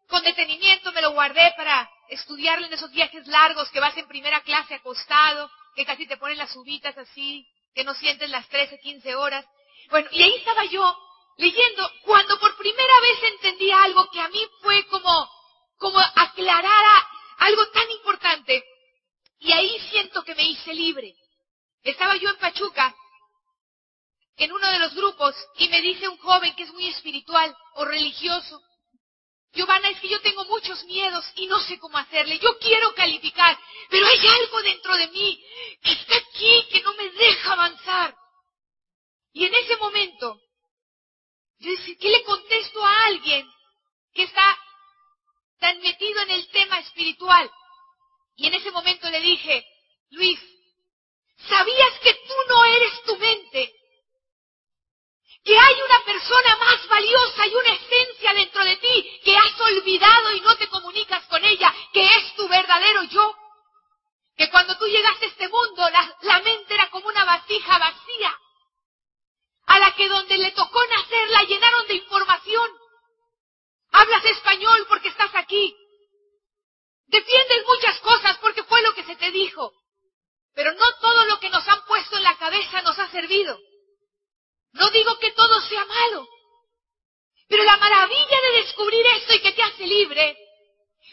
[0.07, 4.41] con detenimiento, me lo guardé para estudiarlo en esos viajes largos que vas en primera
[4.41, 9.15] clase acostado, que casi te ponen las uvitas así, que no sientes las 13, 15
[9.15, 9.45] horas.
[9.89, 10.95] Bueno, y ahí estaba yo
[11.37, 15.29] leyendo cuando por primera vez entendí algo que a mí fue como,
[15.77, 17.03] como aclarar
[17.39, 18.63] algo tan importante.
[19.39, 21.13] Y ahí siento que me hice libre.
[21.83, 22.95] Estaba yo en Pachuca
[24.37, 27.85] en uno de los grupos y me dice un joven que es muy espiritual o
[27.85, 28.61] religioso,
[29.55, 32.37] Giovanna, es que yo tengo muchos miedos y no sé cómo hacerle.
[32.39, 33.57] Yo quiero calificar,
[33.89, 35.45] pero hay algo dentro de mí
[35.81, 38.15] que está aquí, que no me deja avanzar.
[39.31, 40.41] Y en ese momento,
[41.59, 43.49] yo ¿qué le contesto a alguien
[44.13, 44.57] que está
[45.59, 47.49] tan metido en el tema espiritual?
[48.35, 49.65] Y en ese momento le dije,
[50.09, 50.39] Luis,
[51.47, 53.73] ¿sabías que tú no eres tu mente?
[55.45, 60.31] Que hay una persona más valiosa y una esencia dentro de ti que has olvidado
[60.33, 63.35] y no te comunicas con ella, que es tu verdadero yo.
[64.35, 65.87] Que cuando tú llegaste a este mundo,
[66.21, 68.35] la, mente era como una vasija vacía,
[69.67, 72.71] a la que donde le tocó nacer la llenaron de información.
[73.91, 75.75] Hablas español porque estás aquí.
[77.05, 79.71] Defiendes muchas cosas porque fue lo que se te dijo.
[80.55, 83.59] Pero no todo lo que nos han puesto en la cabeza nos ha servido.
[84.75, 86.27] No digo que todo sea malo,
[87.47, 90.37] pero la maravilla de descubrir esto y que te hace libre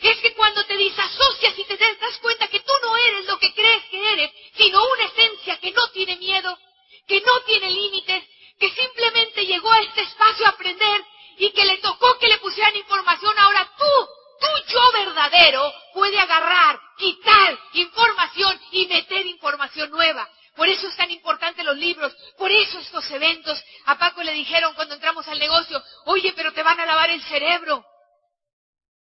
[0.01, 3.55] es que cuando te disasocias y te das cuenta que tú no eres lo que
[3.55, 6.59] crees que eres, sino una esencia que no tiene miedo,
[7.07, 8.25] que no tiene límites,
[8.59, 11.05] que simplemente llegó a este espacio a aprender
[11.39, 14.09] y que le tocó que le pusieran información, ahora tú,
[14.41, 20.29] tu yo verdadero puede agarrar, quitar información y meter información nueva.
[20.55, 23.63] Por eso es tan importante los libros, por eso estos eventos.
[23.87, 27.23] A Paco le dijeron cuando entramos al negocio, oye, pero te van a lavar el
[27.23, 27.85] cerebro.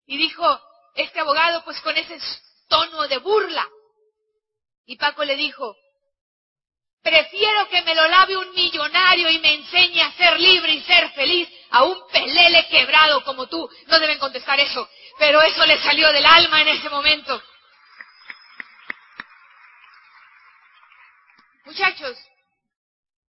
[0.06, 0.62] Y dijo
[0.96, 2.20] este abogado, pues con ese
[2.68, 3.66] tono de burla.
[4.86, 5.76] Y Paco le dijo,
[7.02, 11.10] prefiero que me lo lave un millonario y me enseñe a ser libre y ser
[11.12, 13.70] feliz a un pelele quebrado como tú.
[13.88, 17.42] No deben contestar eso, pero eso le salió del alma en ese momento.
[21.68, 22.18] Muchachos,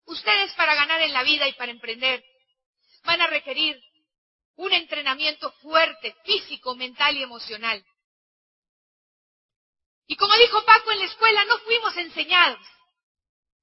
[0.05, 2.23] ustedes para ganar en la vida y para emprender
[3.03, 3.79] van a requerir
[4.55, 7.85] un entrenamiento fuerte, físico, mental y emocional.
[10.07, 12.59] Y como dijo Paco en la escuela, no fuimos enseñados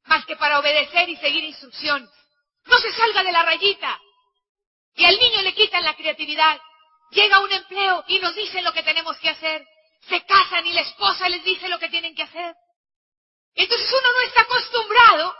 [0.04, 2.08] más que para obedecer y seguir instrucciones.
[2.66, 4.00] No se salga de la rayita.
[4.94, 6.60] Y al niño le quitan la creatividad.
[7.10, 9.66] Llega un empleo y nos dicen lo que tenemos que hacer.
[10.02, 12.54] Se casan y la esposa les dice lo que tienen que hacer.
[13.54, 15.36] Entonces uno no está acostumbrado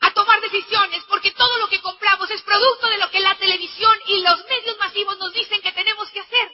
[0.00, 3.98] a tomar decisiones porque todo lo que compramos es producto de lo que la televisión
[4.06, 6.50] y los medios masivos nos dicen que tenemos que hacer.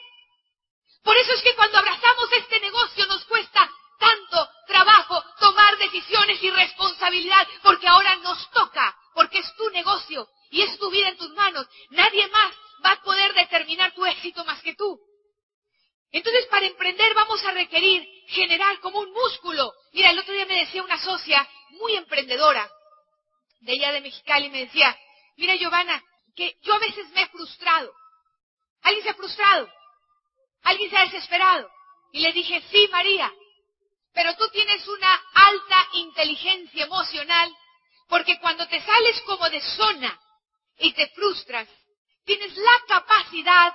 [1.03, 3.69] Por eso es que cuando abrazamos este negocio nos cuesta
[3.99, 10.63] tanto trabajo tomar decisiones y responsabilidad porque ahora nos toca, porque es tu negocio y
[10.63, 11.67] es tu vida en tus manos.
[11.91, 14.99] Nadie más va a poder determinar tu éxito más que tú.
[16.11, 19.73] Entonces, para emprender vamos a requerir generar como un músculo.
[19.93, 22.69] Mira, el otro día me decía una socia muy emprendedora
[23.59, 24.95] de ella de Mexicali, me decía,
[25.35, 25.99] mira, Giovanna,
[26.35, 27.91] que yo a veces me he frustrado.
[28.83, 29.67] ¿Alguien se ha frustrado?
[30.61, 31.67] ¿Alguien se ha desesperado?
[32.11, 33.33] Y le dije, sí, María,
[34.13, 37.51] pero tú tienes una alta inteligencia emocional
[38.07, 40.19] porque cuando te sales como de zona
[40.77, 41.67] y te frustras,
[42.25, 43.73] tienes la capacidad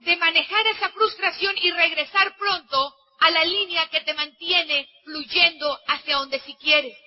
[0.00, 6.16] de manejar esa frustración y regresar pronto a la línea que te mantiene fluyendo hacia
[6.16, 6.98] donde si quieres.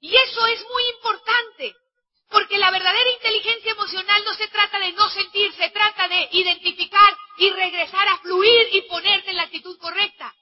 [0.00, 1.74] Y eso es muy importante,
[2.30, 7.16] porque la verdadera inteligencia emocional no se trata de no sentir, se trata de identificar
[7.38, 10.32] y regresar a fluir y ponerte en la actitud correcta.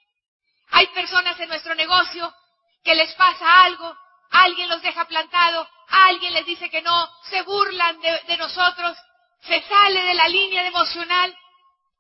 [0.71, 2.33] Hay personas en nuestro negocio
[2.83, 3.97] que les pasa algo,
[4.31, 8.97] alguien los deja plantado, alguien les dice que no, se burlan de, nosotros,
[9.41, 11.37] se sale de la línea emocional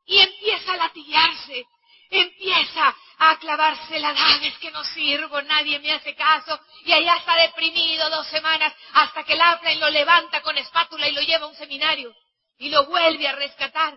[0.04, 1.64] y empieza a latillarse,
[2.10, 7.16] empieza a clavarse la daga, es que no sirvo, nadie me hace caso, y allá
[7.16, 9.42] está deprimido dos semanas hasta que el
[9.72, 12.14] y lo levanta con espátula y lo lleva a un seminario
[12.58, 13.96] y lo vuelve a rescatar.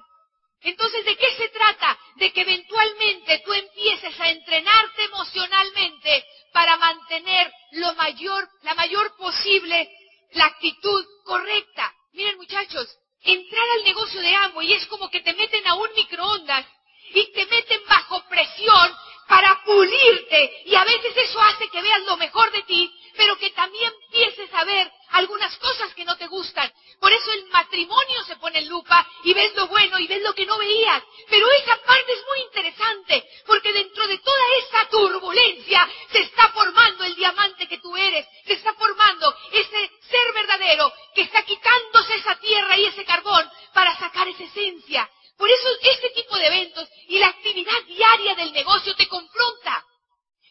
[0.62, 1.98] Entonces, ¿de qué se trata?
[2.16, 9.90] De que eventualmente tú empieces a entrenarte emocionalmente para mantener lo mayor, la mayor posible,
[10.32, 11.94] la actitud correcta.
[12.12, 12.90] Miren muchachos,
[13.22, 16.66] entrar al negocio de y es como que te meten a un microondas
[17.14, 18.96] y te meten bajo presión
[19.28, 23.52] para pulirte y a veces eso hace que veas lo mejor de ti, pero que
[23.52, 26.72] también empieces a ver algunas cosas que no te gustan.
[27.00, 30.34] Por eso el matrimonio se pone en lupa y ves lo bueno y ves lo
[30.34, 31.04] que no veías.
[31.30, 37.04] Pero esa parte es muy interesante, porque dentro de toda esa turbulencia se está formando
[37.04, 42.36] el diamante que tú eres, se está formando ese ser verdadero que está quitándose esa
[42.40, 45.10] tierra y ese carbón para sacar esa esencia.
[45.40, 49.86] Por eso este tipo de eventos y la actividad diaria del negocio te confronta,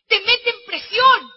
[0.09, 1.31] te mete en presión.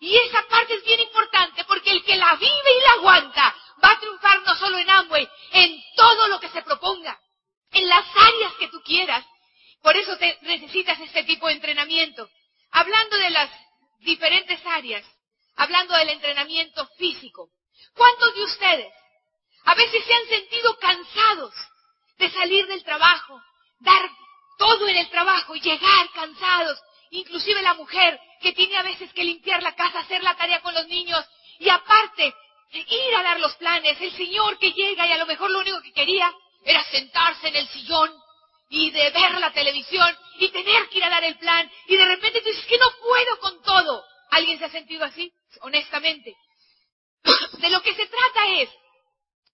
[0.00, 3.92] Y esa parte es bien importante porque el que la vive y la aguanta va
[3.92, 7.18] a triunfar no solo en Amway, en todo lo que se proponga,
[7.70, 9.24] en las áreas que tú quieras.
[9.82, 12.28] Por eso te necesitas este tipo de entrenamiento.
[12.70, 13.50] Hablando de las
[14.00, 15.06] diferentes áreas,
[15.56, 17.48] hablando del entrenamiento físico,
[17.94, 18.94] ¿cuántos de ustedes
[19.64, 21.54] a veces se han sentido cansados
[22.18, 23.40] de salir del trabajo,
[23.80, 24.10] dar
[24.58, 29.62] todo en el trabajo, llegar cansados, inclusive la mujer que tiene a veces que limpiar
[29.62, 31.24] la casa, hacer la tarea con los niños
[31.58, 32.34] y aparte
[32.72, 35.80] ir a dar los planes, el señor que llega y a lo mejor lo único
[35.82, 36.32] que quería
[36.64, 38.10] era sentarse en el sillón
[38.68, 42.04] y de ver la televisión y tener que ir a dar el plan y de
[42.04, 44.04] repente tú dices que no puedo con todo.
[44.30, 45.32] ¿Alguien se ha sentido así?
[45.60, 46.34] Honestamente.
[47.58, 48.68] De lo que se trata es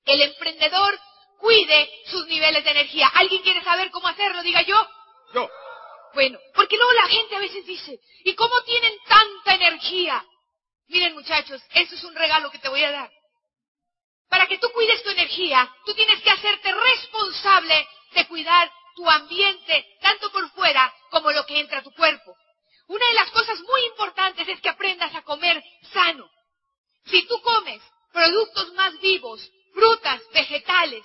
[0.07, 0.99] el emprendedor
[1.41, 3.09] cuide sus niveles de energía.
[3.15, 4.43] ¿Alguien quiere saber cómo hacerlo?
[4.43, 4.89] Diga yo.
[5.35, 5.49] Yo.
[6.15, 10.25] Bueno, porque luego la gente a veces dice, ¿y cómo tienen tanta energía?
[10.89, 13.11] Miren muchachos, eso es un regalo que te voy a dar.
[14.29, 19.87] Para que tú cuides tu energía, tú tienes que hacerte responsable de cuidar tu ambiente,
[20.01, 22.37] tanto por fuera como lo que entra a tu cuerpo.
[22.89, 26.29] Una de las cosas muy importantes es que aprendas a comer sano.
[27.07, 27.81] Si tú comes
[28.13, 31.05] productos más vivos, frutas, vegetales,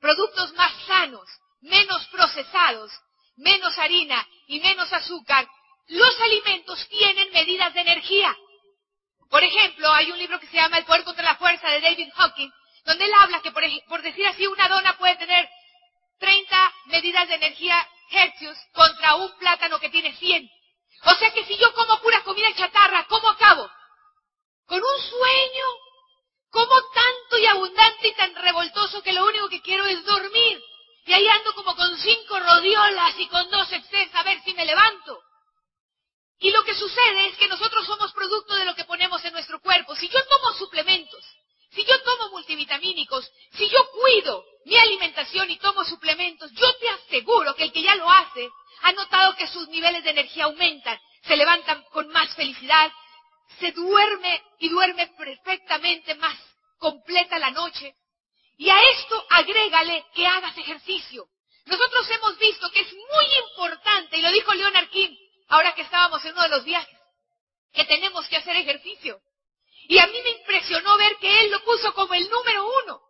[0.00, 1.28] productos más sanos,
[1.60, 2.92] menos procesados,
[3.36, 5.48] menos harina y menos azúcar,
[5.88, 8.36] los alimentos tienen medidas de energía.
[9.30, 12.08] Por ejemplo, hay un libro que se llama El poder contra la fuerza de David
[12.14, 12.50] Hawking,
[12.84, 15.48] donde él habla que, por, por decir así, una dona puede tener
[16.18, 20.50] 30 medidas de energía hercios contra un plátano que tiene 100.
[21.04, 23.70] O sea que si yo como pura comida chatarra, ¿cómo acabo?
[24.66, 25.64] Con un sueño
[26.50, 30.62] como tanto y abundante y tan revoltoso que lo único que quiero es dormir.
[31.06, 34.64] Y ahí ando como con cinco rodiolas y con dos excesos a ver si me
[34.64, 35.20] levanto.
[36.40, 39.60] Y lo que sucede es que nosotros somos producto de lo que ponemos en nuestro
[39.60, 39.96] cuerpo.
[39.96, 41.24] Si yo tomo suplementos,
[41.70, 47.54] si yo tomo multivitamínicos, si yo cuido mi alimentación y tomo suplementos, yo te aseguro
[47.54, 48.48] que el que ya lo hace
[48.82, 52.92] ha notado que sus niveles de energía aumentan, se levantan con más felicidad,
[53.58, 56.38] se duerme y duerme perfectamente más
[56.78, 57.94] completa la noche.
[58.56, 61.26] Y a esto agrégale que hagas ejercicio.
[61.66, 65.14] Nosotros hemos visto que es muy importante, y lo dijo Leonard King,
[65.48, 66.98] ahora que estábamos en uno de los viajes,
[67.72, 69.20] que tenemos que hacer ejercicio.
[69.88, 73.00] Y a mí me impresionó ver que él lo puso como el número uno.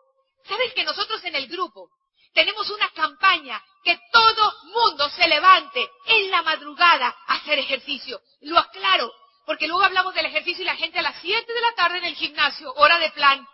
[0.47, 1.91] ¿Sabes que nosotros en el grupo
[2.33, 8.21] tenemos una campaña que todo mundo se levante en la madrugada a hacer ejercicio?
[8.41, 9.13] Lo aclaro,
[9.49, 12.05] porque luego hablamos del ejercicio y la gente a las 7 de la tarde en
[12.05, 13.49] el gimnasio, hora de plan.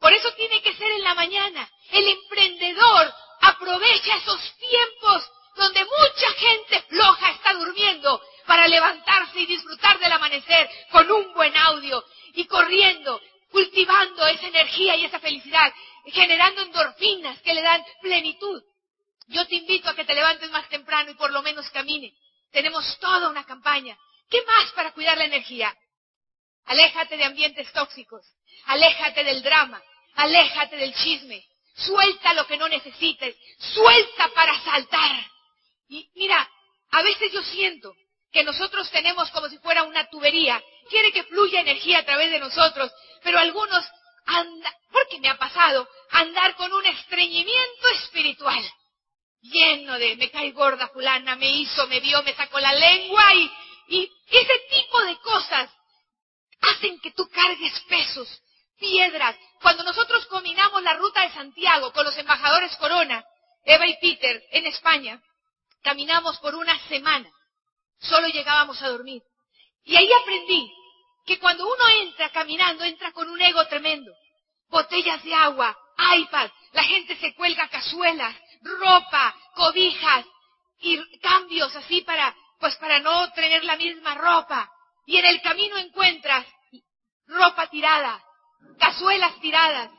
[0.00, 1.70] Por eso tiene que ser en la mañana.
[1.92, 10.00] El emprendedor aprovecha esos tiempos donde mucha gente floja está durmiendo para levantarse y disfrutar
[10.00, 13.20] del amanecer con un buen audio y corriendo,
[13.52, 15.72] cultivando esa energía y esa felicidad,
[16.06, 18.60] generando endorfinas que le dan plenitud.
[19.28, 22.12] Yo te invito a que te levantes más temprano y por lo menos camine.
[22.50, 23.96] Tenemos toda una campaña.
[24.30, 25.74] ¿Qué más para cuidar la energía?
[26.64, 28.26] Aléjate de ambientes tóxicos,
[28.64, 29.80] aléjate del drama,
[30.14, 31.44] aléjate del chisme,
[31.76, 35.12] suelta lo que no necesites, suelta para saltar.
[35.88, 36.48] Y mira,
[36.90, 37.94] a veces yo siento
[38.32, 40.60] que nosotros tenemos como si fuera una tubería,
[40.90, 43.84] quiere que fluya energía a través de nosotros, pero algunos
[44.26, 48.62] andan, porque me ha pasado, andar con un estreñimiento espiritual,
[49.40, 53.50] lleno de me cae gorda fulana, me hizo, me vio, me sacó la lengua y
[53.88, 55.70] y ese tipo de cosas
[56.60, 58.42] hacen que tú cargues pesos,
[58.78, 59.36] piedras.
[59.60, 63.24] Cuando nosotros combinamos la ruta de Santiago con los embajadores Corona,
[63.64, 65.20] Eva y Peter, en España,
[65.82, 67.30] caminamos por una semana.
[68.00, 69.22] Solo llegábamos a dormir.
[69.84, 70.70] Y ahí aprendí
[71.24, 74.12] que cuando uno entra caminando, entra con un ego tremendo.
[74.68, 75.76] Botellas de agua,
[76.16, 80.26] iPad, la gente se cuelga cazuelas, ropa, cobijas
[80.80, 84.70] y cambios así para pues para no tener la misma ropa.
[85.06, 86.46] Y en el camino encuentras
[87.26, 88.22] ropa tirada,
[88.78, 89.90] cazuelas tiradas.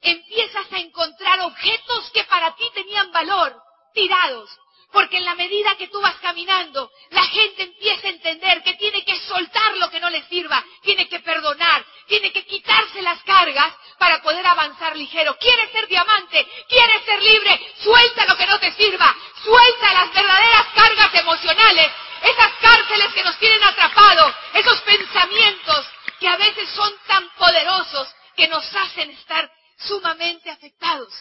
[0.00, 3.60] Empiezas a encontrar objetos que para ti tenían valor,
[3.92, 4.50] tirados.
[4.92, 9.04] Porque en la medida que tú vas caminando, la gente empieza a entender que tiene
[9.04, 13.72] que soltar lo que no le sirva, tiene que perdonar, tiene que quitarse las cargas
[13.98, 15.36] para poder avanzar ligero.
[15.38, 16.44] ¿Quieres ser diamante?
[16.68, 17.60] ¿Quieres ser libre?
[17.82, 21.90] Suelta lo que no te sirva, suelta las verdaderas cargas emocionales,
[22.22, 25.86] esas cárceles que nos tienen atrapados, esos pensamientos
[26.18, 31.12] que a veces son tan poderosos que nos hacen estar sumamente afectados.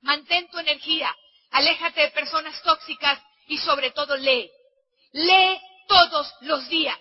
[0.00, 1.14] Mantén tu energía,
[1.52, 4.50] aléjate de personas tóxicas y sobre todo lee.
[5.12, 6.98] Lee todos los días,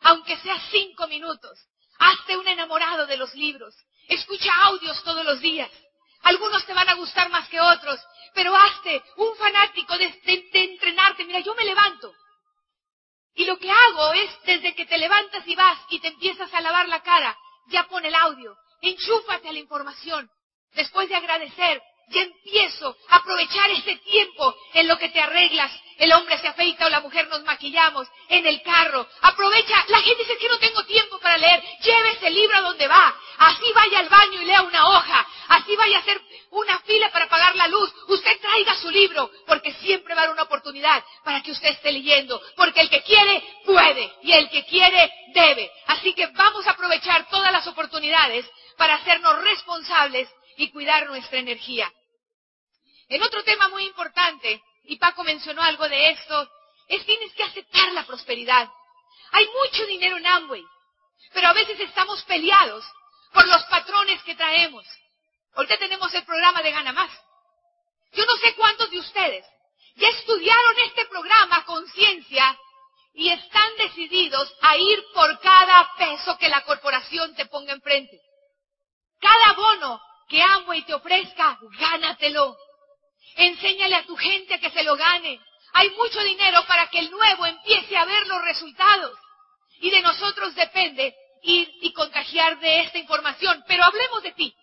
[0.00, 1.58] aunque sea cinco minutos.
[1.98, 3.74] Hazte un enamorado de los libros.
[4.08, 5.70] Escucha audios todos los días.
[6.22, 7.98] Algunos te van a gustar más que otros,
[8.34, 11.24] pero hazte un fanático de, entrenarte.
[11.24, 12.12] Mira, yo me levanto.
[13.34, 16.60] Y lo que hago es, desde que te levantas y vas y te empiezas a
[16.60, 17.36] lavar la cara,
[17.68, 18.56] ya pone el audio.
[18.82, 20.30] Enchúfate a la información.
[20.72, 25.72] Después de agradecer, ya empiezo a aprovechar ese tiempo en lo que te arreglas.
[25.96, 29.06] El hombre se afeita o la mujer nos maquillamos en el carro.
[29.20, 29.84] Aprovecha.
[29.88, 31.62] La gente dice que no tengo tiempo para leer.
[31.82, 33.14] Lleve ese libro a donde va.
[33.38, 35.26] Así vaya al baño y lea una hoja.
[35.48, 36.20] Así vaya a hacer
[36.50, 37.92] una fila para pagar la luz.
[38.08, 41.92] Usted traiga su libro porque siempre va a haber una oportunidad para que usted esté
[41.92, 42.40] leyendo.
[42.56, 45.70] Porque el que quiere puede y el que quiere debe.
[45.86, 51.92] Así que vamos a aprovechar todas las oportunidades para hacernos responsables y cuidar nuestra energía.
[53.10, 56.48] En otro tema muy importante, y Paco mencionó algo de esto,
[56.86, 58.68] es tienes que aceptar la prosperidad.
[59.32, 60.64] Hay mucho dinero en Amway,
[61.32, 62.84] pero a veces estamos peleados
[63.32, 64.86] por los patrones que traemos.
[65.54, 67.10] Ahorita tenemos el programa de Gana Más.
[68.12, 69.44] Yo no sé cuántos de ustedes
[69.96, 72.56] ya estudiaron este programa con ciencia
[73.12, 78.20] y están decididos a ir por cada peso que la corporación te ponga enfrente.
[79.18, 82.56] Cada bono que Amway te ofrezca, gánatelo.
[83.36, 85.40] Enséñale a tu gente a que se lo gane.
[85.72, 89.18] Hay mucho dinero para que el nuevo empiece a ver los resultados.
[89.80, 93.64] Y de nosotros depende ir y contagiar de esta información.
[93.66, 94.54] Pero hablemos de ti.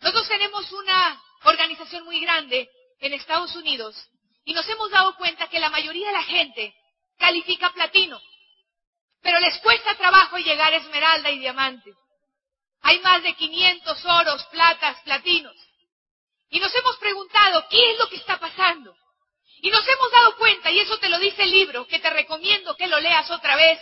[0.00, 3.96] Nosotros tenemos una organización muy grande en Estados Unidos
[4.44, 6.74] y nos hemos dado cuenta que la mayoría de la gente
[7.18, 8.20] califica platino.
[9.22, 11.92] Pero les cuesta trabajo llegar a esmeralda y diamante.
[12.82, 15.56] Hay más de 500 oros, platas, platinos.
[16.54, 18.96] Y nos hemos preguntado, ¿qué es lo que está pasando?
[19.60, 22.76] Y nos hemos dado cuenta, y eso te lo dice el libro, que te recomiendo
[22.76, 23.80] que lo leas otra vez,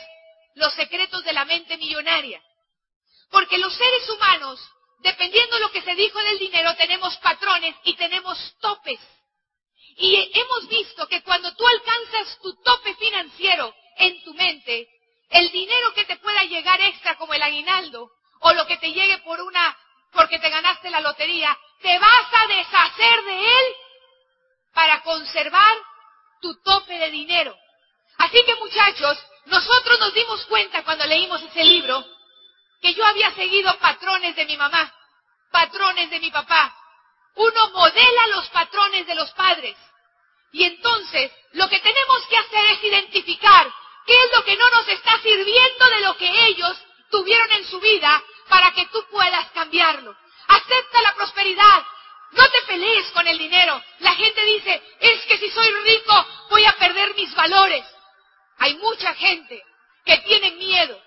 [0.55, 2.43] Los secretos de la mente millonaria.
[3.31, 4.59] Porque los seres humanos,
[5.01, 9.01] dependiendo de lo que se dijo del dinero, tenemos patrones y tenemos topes.
[9.99, 14.89] Y hemos visto que cuando tú alcanzas tu tope financiero en tu mente,
[15.29, 18.11] el dinero que te pueda llegar extra como el aguinaldo
[18.41, 19.77] o lo que te llegue por una
[20.13, 23.75] porque te ganaste la lotería, te vas a deshacer de él
[24.73, 25.77] para conservar
[26.41, 27.57] tu tope de dinero.
[28.19, 32.05] Así que muchachos, nosotros nos dimos cuenta cuando leímos ese libro
[32.81, 34.93] que yo había seguido patrones de mi mamá,
[35.51, 36.75] patrones de mi papá.
[37.35, 39.77] Uno modela los patrones de los padres.
[40.53, 43.73] Y entonces lo que tenemos que hacer es identificar
[44.07, 46.77] qué es lo que no nos está sirviendo de lo que ellos
[47.11, 50.15] tuvieron en su vida para que tú puedas cambiarlo.
[50.49, 51.83] Acepta la prosperidad.
[52.33, 53.83] No te pelees con el dinero.
[53.99, 57.85] La gente dice, es que si soy rico voy a perder mis valores.
[58.59, 59.63] Hay mucha gente
[60.05, 61.01] que tiene miedo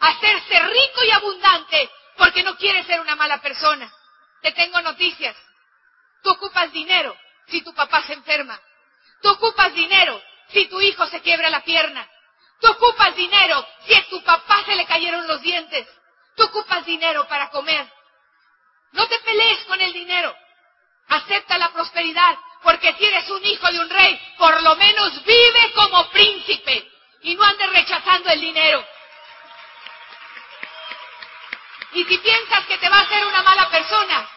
[0.00, 3.92] a hacerse rico y abundante porque no quiere ser una mala persona.
[4.40, 5.36] Te tengo noticias.
[6.22, 7.16] Tú ocupas dinero
[7.48, 8.60] si tu papá se enferma.
[9.20, 12.08] Tú ocupas dinero si tu hijo se quiebra la pierna.
[12.60, 15.88] Tú ocupas dinero si a tu papá se le cayeron los dientes.
[16.36, 17.90] Tú ocupas dinero para comer.
[18.92, 20.34] No te pelees con el dinero.
[21.08, 25.72] Acepta la prosperidad, porque si eres un hijo de un rey, por lo menos vive
[25.74, 26.90] como príncipe
[27.22, 28.84] y no andes rechazando el dinero.
[31.92, 34.28] Y si piensas que te va a hacer una mala persona,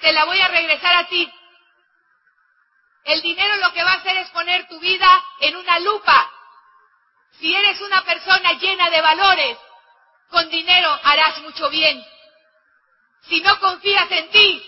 [0.00, 1.32] te la voy a regresar a ti.
[3.04, 6.30] El dinero lo que va a hacer es poner tu vida en una lupa.
[7.38, 9.58] Si eres una persona llena de valores,
[10.28, 12.04] con dinero harás mucho bien.
[13.28, 14.62] Si no confías en ti,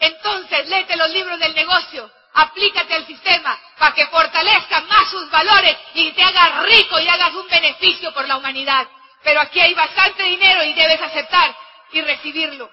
[0.00, 5.76] entonces léete los libros del negocio, aplícate al sistema para que fortalezca más sus valores
[5.94, 8.88] y te hagas rico y hagas un beneficio por la humanidad.
[9.22, 11.54] Pero aquí hay bastante dinero y debes aceptar
[11.92, 12.70] y recibirlo.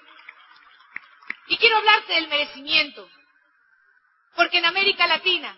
[1.48, 3.08] Y quiero hablarte del merecimiento,
[4.34, 5.56] porque en América Latina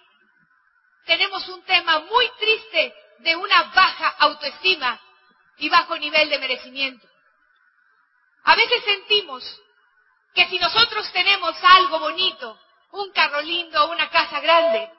[1.06, 5.00] tenemos un tema muy triste de una baja autoestima
[5.58, 7.11] y bajo nivel de merecimiento.
[8.44, 9.60] A veces sentimos
[10.34, 12.58] que si nosotros tenemos algo bonito,
[12.92, 14.90] un carro lindo, una casa grande,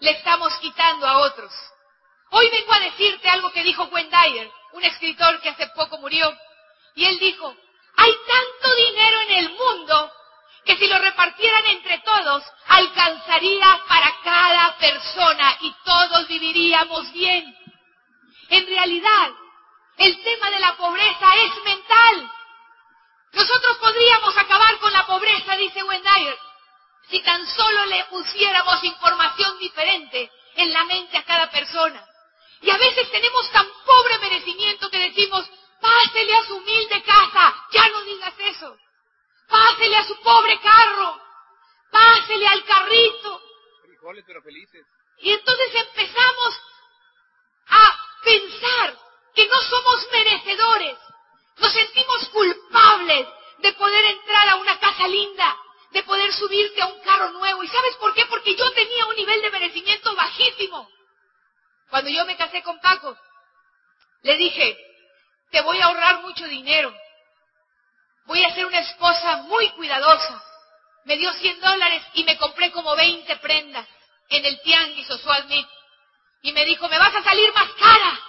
[0.00, 1.52] le estamos quitando a otros.
[2.30, 6.32] Hoy vengo a decirte algo que dijo Gwen Dyer, un escritor que hace poco murió,
[6.94, 7.54] y él dijo,
[7.96, 10.12] hay tanto dinero en el mundo
[10.64, 17.54] que si lo repartieran entre todos, alcanzaría para cada persona y todos viviríamos bien.
[18.48, 19.30] En realidad,
[19.98, 22.32] el tema de la pobreza es mental.
[23.32, 26.38] Nosotros podríamos acabar con la pobreza, dice Wendayer,
[27.08, 32.06] si tan solo le pusiéramos información diferente en la mente a cada persona.
[32.60, 35.48] Y a veces tenemos tan pobre merecimiento que decimos,
[35.80, 38.76] pásele a su humilde casa, ya no digas eso.
[39.48, 41.20] Pásele a su pobre carro,
[41.90, 43.42] pásele al carrito.
[43.82, 44.86] Frijoles pero felices.
[45.18, 46.60] Y entonces empezamos
[47.68, 48.98] a pensar
[49.34, 50.98] que no somos merecedores.
[51.58, 53.28] Nos sentimos culpables
[53.58, 55.56] de poder entrar a una casa linda,
[55.90, 57.62] de poder subirte a un carro nuevo.
[57.62, 58.24] ¿Y sabes por qué?
[58.26, 60.88] Porque yo tenía un nivel de merecimiento bajísimo.
[62.02, 63.16] Cuando yo me casé con Paco,
[64.22, 64.76] le dije,
[65.52, 66.92] te voy a ahorrar mucho dinero.
[68.24, 70.42] Voy a ser una esposa muy cuidadosa.
[71.04, 73.86] Me dio 100 dólares y me compré como 20 prendas
[74.30, 75.18] en el tianguis o
[76.42, 78.20] Y me dijo, me vas a salir más cara.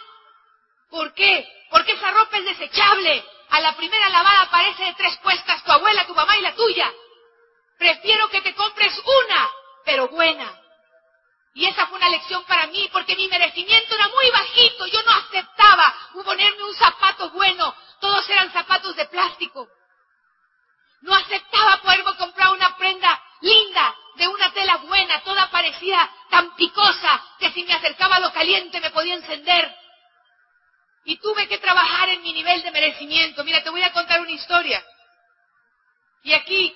[0.92, 1.44] ¿Por qué?
[1.72, 3.26] Porque esa ropa es desechable.
[3.50, 6.94] A la primera lavada aparece de tres puestas tu abuela, tu mamá y la tuya.
[7.80, 9.50] Prefiero que te compres una,
[9.84, 10.63] pero buena.
[11.56, 14.88] Y esa fue una lección para mí, porque mi merecimiento era muy bajito.
[14.88, 15.94] Yo no aceptaba
[16.24, 17.76] ponerme un zapato bueno.
[18.00, 19.68] Todos eran zapatos de plástico.
[21.02, 25.22] No aceptaba poderme comprar una prenda linda, de una tela buena.
[25.22, 29.76] Toda parecía tan picosa que si me acercaba a lo caliente me podía encender.
[31.06, 33.44] Y tuve que trabajar en mi nivel de merecimiento.
[33.44, 34.84] Mira, te voy a contar una historia.
[36.24, 36.74] Y aquí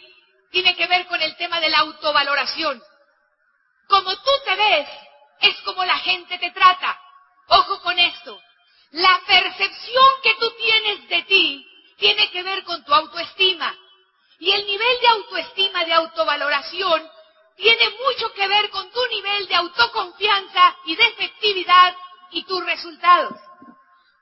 [0.52, 2.84] tiene que ver con el tema de la autovaloración.
[3.88, 4.88] Como tú te ves,
[5.42, 7.00] es como la gente te trata.
[7.48, 8.40] Ojo con esto.
[8.92, 11.68] La percepción que tú tienes de ti
[11.98, 13.76] tiene que ver con tu autoestima.
[14.40, 17.10] Y el nivel de autoestima, de autovaloración,
[17.56, 21.96] tiene mucho que ver con tu nivel de autoconfianza y de efectividad
[22.32, 23.34] y tus resultados.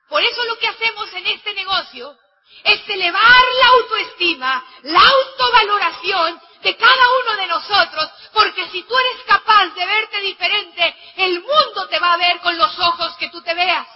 [0.08, 2.16] Por eso lo que hacemos en este negocio
[2.64, 9.22] es elevar la autoestima, la autovaloración de cada uno de nosotros, porque si tú eres
[9.22, 13.40] capaz de verte diferente, el mundo te va a ver con los ojos que tú
[13.40, 13.86] te veas.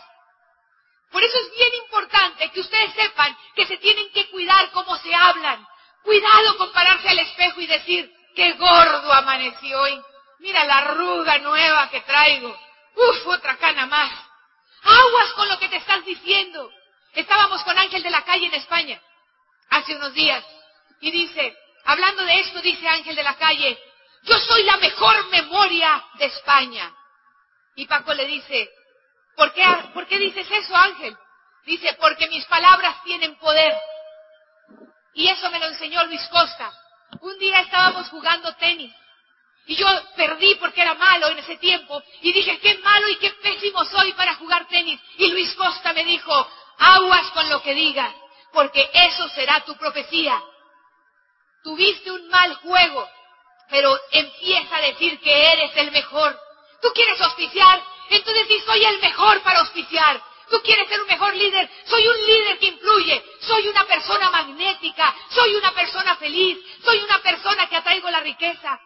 [1.11, 5.13] Por eso es bien importante que ustedes sepan que se tienen que cuidar cómo se
[5.13, 5.67] hablan.
[6.05, 10.01] Cuidado con pararse al espejo y decir, qué gordo amaneció hoy.
[10.39, 12.57] Mira la arruga nueva que traigo.
[12.95, 14.13] Uf, otra cana más.
[14.85, 16.71] Aguas con lo que te estás diciendo.
[17.15, 19.03] Estábamos con Ángel de la Calle en España
[19.71, 20.45] hace unos días
[21.01, 21.57] y dice,
[21.91, 23.79] hablando de esto, dice Ángel de la Calle,
[24.23, 26.95] yo soy la mejor memoria de España.
[27.75, 28.71] Y Paco le dice,
[29.37, 31.17] ¿por qué, ¿por qué dices eso, Ángel?
[31.65, 33.75] Dice, porque mis palabras tienen poder.
[35.15, 36.73] Y eso me lo enseñó Luis Costa.
[37.21, 38.95] Un día estábamos jugando tenis
[39.67, 39.87] y yo
[40.17, 44.13] perdí porque era malo en ese tiempo y dije, qué malo y qué pésimo soy
[44.13, 45.01] para jugar tenis.
[45.19, 48.15] Y Luis Costa me dijo, aguas con lo que digas,
[48.53, 50.41] porque eso será tu profecía.
[51.63, 53.09] Tuviste un mal juego,
[53.69, 56.39] pero empieza a decir que eres el mejor.
[56.81, 60.23] Tú quieres auspiciar, entonces sí soy el mejor para auspiciar.
[60.49, 65.15] Tú quieres ser un mejor líder, soy un líder que influye, soy una persona magnética,
[65.29, 68.81] soy una persona feliz, soy una persona que atraigo la riqueza.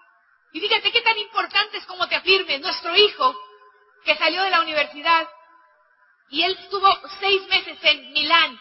[0.53, 3.35] Y fíjate qué tan importante es como te afirme nuestro hijo,
[4.05, 5.27] que salió de la universidad,
[6.29, 6.89] y él estuvo
[7.21, 8.61] seis meses en Milán,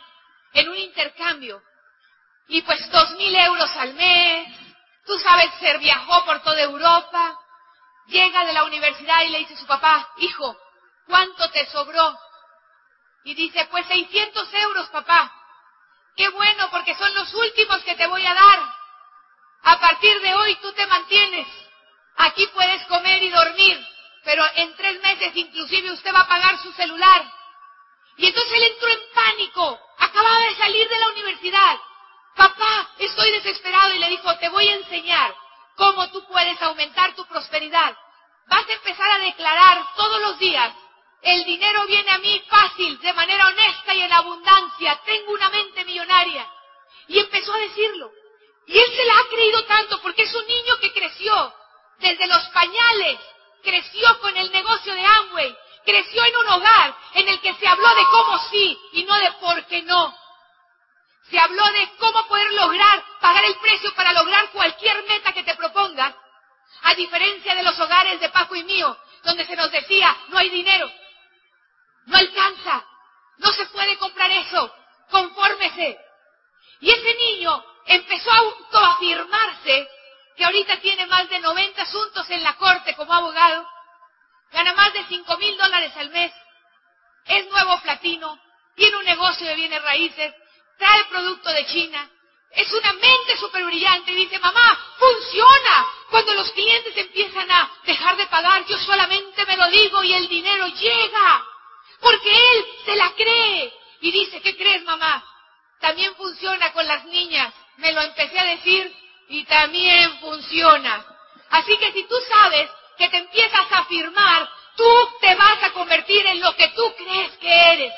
[0.54, 1.62] en un intercambio,
[2.48, 4.48] y pues dos mil euros al mes,
[5.06, 7.38] tú sabes, ser viajó por toda Europa,
[8.08, 10.58] llega de la universidad y le dice a su papá, hijo,
[11.08, 12.18] ¿cuánto te sobró?
[13.26, 15.32] Y dice, pues 600 euros, papá.
[16.16, 18.60] Qué bueno, porque son los últimos que te voy a dar.
[19.64, 21.48] A partir de hoy tú te mantienes.
[22.18, 23.88] Aquí puedes comer y dormir,
[24.24, 27.26] pero en tres meses inclusive usted va a pagar su celular.
[28.18, 29.80] Y entonces él entró en pánico.
[30.00, 31.80] Acababa de salir de la universidad.
[32.36, 35.36] Papá, estoy desesperado y le dijo, te voy a enseñar
[35.76, 37.96] cómo tú puedes aumentar tu prosperidad.
[38.48, 40.74] Vas a empezar a declarar todos los días,
[41.24, 45.86] el dinero viene a mí fácil, de manera honesta y en abundancia, tengo una mente
[45.86, 46.46] millonaria.
[47.08, 48.12] Y empezó a decirlo.
[48.68, 51.54] Y él se la ha creído tanto porque es un niño que creció
[52.00, 53.20] desde los pañales,
[53.64, 57.88] creció con el negocio de Amway, creció en un hogar en el que se habló
[57.96, 60.14] de cómo sí y no de por qué no.
[61.30, 65.56] Se habló de cómo poder lograr, pagar el precio para lograr cualquier meta que te
[65.56, 66.14] propongas,
[66.84, 70.50] a diferencia de los hogares de Paco y mío, donde se nos decía, no hay
[70.50, 70.92] dinero,
[72.06, 72.86] no alcanza,
[73.38, 74.74] no se puede comprar eso,
[75.10, 75.98] confórmese.
[76.82, 79.90] Y ese niño empezó a autoafirmarse
[80.36, 83.68] que ahorita tiene más de 90 asuntos en la corte como abogado,
[84.52, 86.34] gana más de 5 mil dólares al mes,
[87.26, 88.40] es nuevo platino,
[88.76, 90.34] tiene un negocio de bienes raíces,
[90.78, 92.10] trae producto de China,
[92.54, 95.88] es una mente súper brillante y dice, mamá, funciona.
[96.12, 100.28] Cuando los clientes empiezan a dejar de pagar, yo solamente me lo digo y el
[100.28, 101.44] dinero llega.
[102.00, 103.74] Porque él se la cree.
[104.02, 105.24] Y dice, ¿qué crees, mamá?
[105.80, 107.52] También funciona con las niñas.
[107.78, 108.96] Me lo empecé a decir
[109.30, 111.04] y también funciona.
[111.50, 112.70] Así que si tú sabes
[113.00, 117.32] que te empiezas a afirmar, tú te vas a convertir en lo que tú crees
[117.38, 117.94] que eres.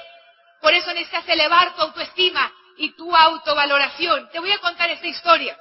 [0.61, 4.29] Por eso necesitas elevar tu autoestima y tu autovaloración.
[4.31, 5.57] Te voy a contar esta historia.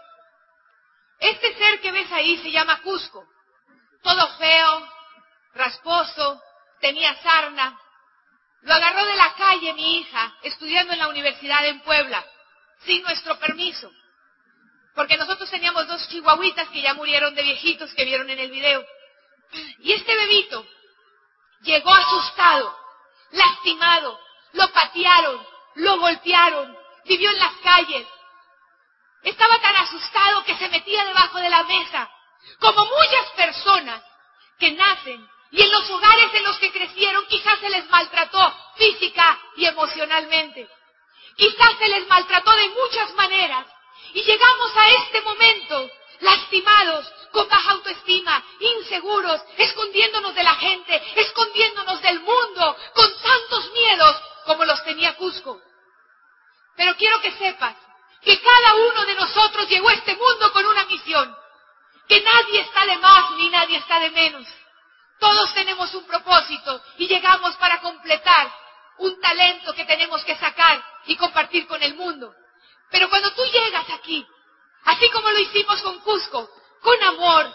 [1.18, 3.26] Este ser que ves ahí se llama Cusco.
[4.02, 4.88] Todo feo,
[5.54, 6.42] rasposo,
[6.80, 7.78] tenía sarna.
[8.62, 12.24] Lo agarró de la calle mi hija, estudiando en la universidad en Puebla,
[12.80, 13.90] sin nuestro permiso.
[14.94, 18.84] Porque nosotros teníamos dos chihuahuitas que ya murieron de viejitos que vieron en el video.
[19.80, 20.66] Y este bebito
[21.62, 22.76] llegó asustado,
[23.32, 24.18] lastimado,
[24.52, 25.46] lo patearon,
[25.76, 28.06] lo golpearon, vivió en las calles.
[29.22, 32.10] Estaba tan asustado que se metía debajo de la mesa,
[32.60, 34.02] como muchas personas
[34.58, 39.38] que nacen y en los hogares en los que crecieron quizás se les maltrató física
[39.56, 40.68] y emocionalmente.
[41.36, 43.66] Quizás se les maltrató de muchas maneras
[44.14, 45.90] y llegamos a este momento
[46.20, 54.22] lastimados, con baja autoestima, inseguros, escondiéndonos de la gente, escondiéndonos del mundo, con tantos miedos
[54.46, 55.60] como los tenía Cusco.
[56.76, 57.74] Pero quiero que sepas
[58.22, 61.36] que cada uno de nosotros llegó a este mundo con una misión,
[62.08, 64.46] que nadie está de más ni nadie está de menos.
[65.18, 68.52] Todos tenemos un propósito y llegamos para completar
[68.98, 72.34] un talento que tenemos que sacar y compartir con el mundo.
[72.90, 74.26] Pero cuando tú llegas aquí,
[74.84, 76.48] así como lo hicimos con Cusco,
[76.80, 77.52] con amor,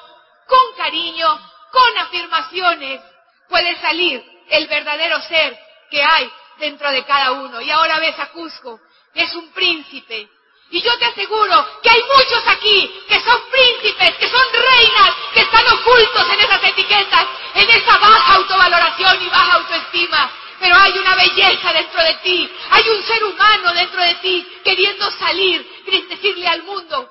[0.48, 1.40] con cariño,
[1.72, 3.02] con afirmaciones,
[3.48, 5.58] puede salir el verdadero ser
[5.90, 7.62] que hay dentro de cada uno.
[7.62, 8.80] Y ahora ves a Cusco,
[9.14, 10.30] es un príncipe.
[10.72, 15.42] Y yo te aseguro que hay muchos aquí que son príncipes, que son reinas, que
[15.42, 20.32] están ocultos en esas etiquetas, en esa baja autovaloración y baja autoestima.
[20.60, 25.10] pero hay una belleza dentro de ti, hay un ser humano dentro de ti queriendo
[25.12, 25.66] salir,
[26.10, 27.10] decirle al mundo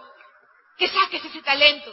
[0.77, 1.93] que saques ese talento.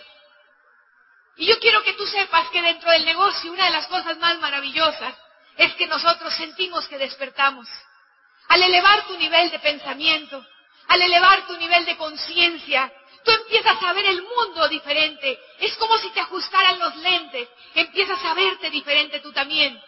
[1.38, 4.38] Y yo quiero que tú sepas que dentro del negocio una de las cosas más
[4.40, 5.16] maravillosas
[5.58, 7.68] es que nosotros sentimos que despertamos.
[8.50, 10.46] Al elevar tu nivel de pensamiento,
[10.88, 12.92] al elevar tu nivel de conciencia,
[13.24, 15.40] tú empiezas a ver el mundo diferente.
[15.60, 19.82] Es como si te ajustaran los lentes, empiezas a verte diferente tú también.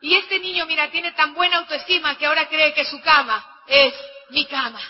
[0.00, 3.94] Y este niño, mira, tiene tan buena autoestima que ahora cree que su cama es
[4.30, 4.80] mi cama.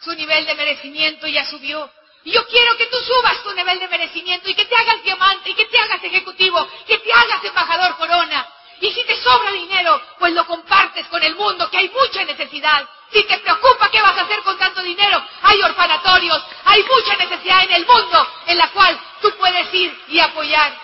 [0.00, 1.90] Su nivel de merecimiento ya subió.
[2.24, 5.50] Y yo quiero que tú subas tu nivel de merecimiento y que te hagas diamante
[5.50, 8.48] y que te hagas ejecutivo, que te hagas embajador corona.
[8.84, 12.86] Y si te sobra dinero, pues lo compartes con el mundo, que hay mucha necesidad.
[13.10, 17.64] Si te preocupa qué vas a hacer con tanto dinero, hay orfanatorios, hay mucha necesidad
[17.64, 20.78] en el mundo en la cual tú puedes ir y apoyar.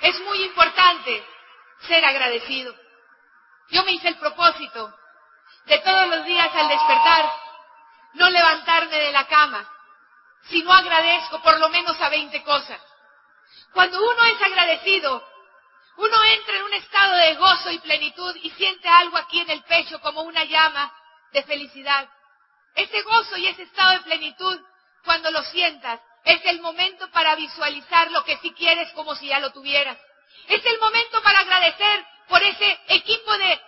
[0.00, 1.26] Es muy importante
[1.88, 2.72] ser agradecido.
[3.70, 4.96] Yo me hice el propósito
[5.64, 7.34] de todos los días al despertar
[8.12, 9.68] no levantarme de la cama
[10.44, 12.80] si no agradezco por lo menos a 20 cosas.
[13.72, 15.24] Cuando uno es agradecido,
[15.96, 19.62] uno entra en un estado de gozo y plenitud y siente algo aquí en el
[19.64, 20.92] pecho como una llama
[21.32, 22.08] de felicidad.
[22.74, 24.60] Ese gozo y ese estado de plenitud,
[25.04, 29.40] cuando lo sientas, es el momento para visualizar lo que sí quieres como si ya
[29.40, 29.98] lo tuvieras.
[30.48, 33.60] Es el momento para agradecer por ese equipo de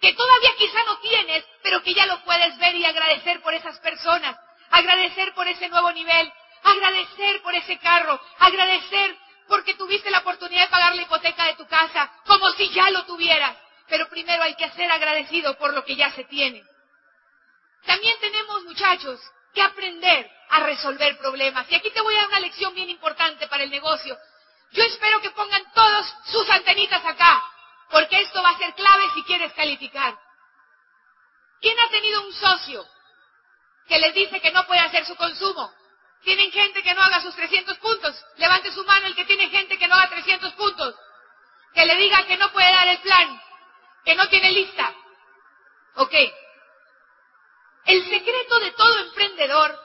[0.00, 3.78] que todavía quizá no tienes, pero que ya lo puedes ver y agradecer por esas
[3.80, 4.36] personas,
[4.70, 9.16] agradecer por ese nuevo nivel, agradecer por ese carro, agradecer
[9.48, 13.04] porque tuviste la oportunidad de pagar la hipoteca de tu casa, como si ya lo
[13.06, 13.56] tuvieras.
[13.88, 16.62] Pero primero hay que ser agradecido por lo que ya se tiene.
[17.86, 19.20] También tenemos, muchachos,
[19.54, 21.66] que aprender a resolver problemas.
[21.70, 24.18] Y aquí te voy a dar una lección bien importante para el negocio.
[24.72, 27.42] Yo espero que pongan todos sus antenitas acá,
[27.90, 30.18] porque esto va a ser clave si quieres calificar.
[31.60, 32.86] ¿Quién ha tenido un socio
[33.88, 35.72] que les dice que no puede hacer su consumo?
[36.22, 38.24] ¿Tienen gente que no haga sus 300 puntos?
[38.36, 40.94] Levante su mano el que tiene gente que no haga 300 puntos.
[41.74, 43.40] Que le diga que no puede dar el plan,
[44.04, 44.94] que no tiene lista.
[45.94, 46.14] Ok.
[47.86, 49.78] El secreto de todo emprendedor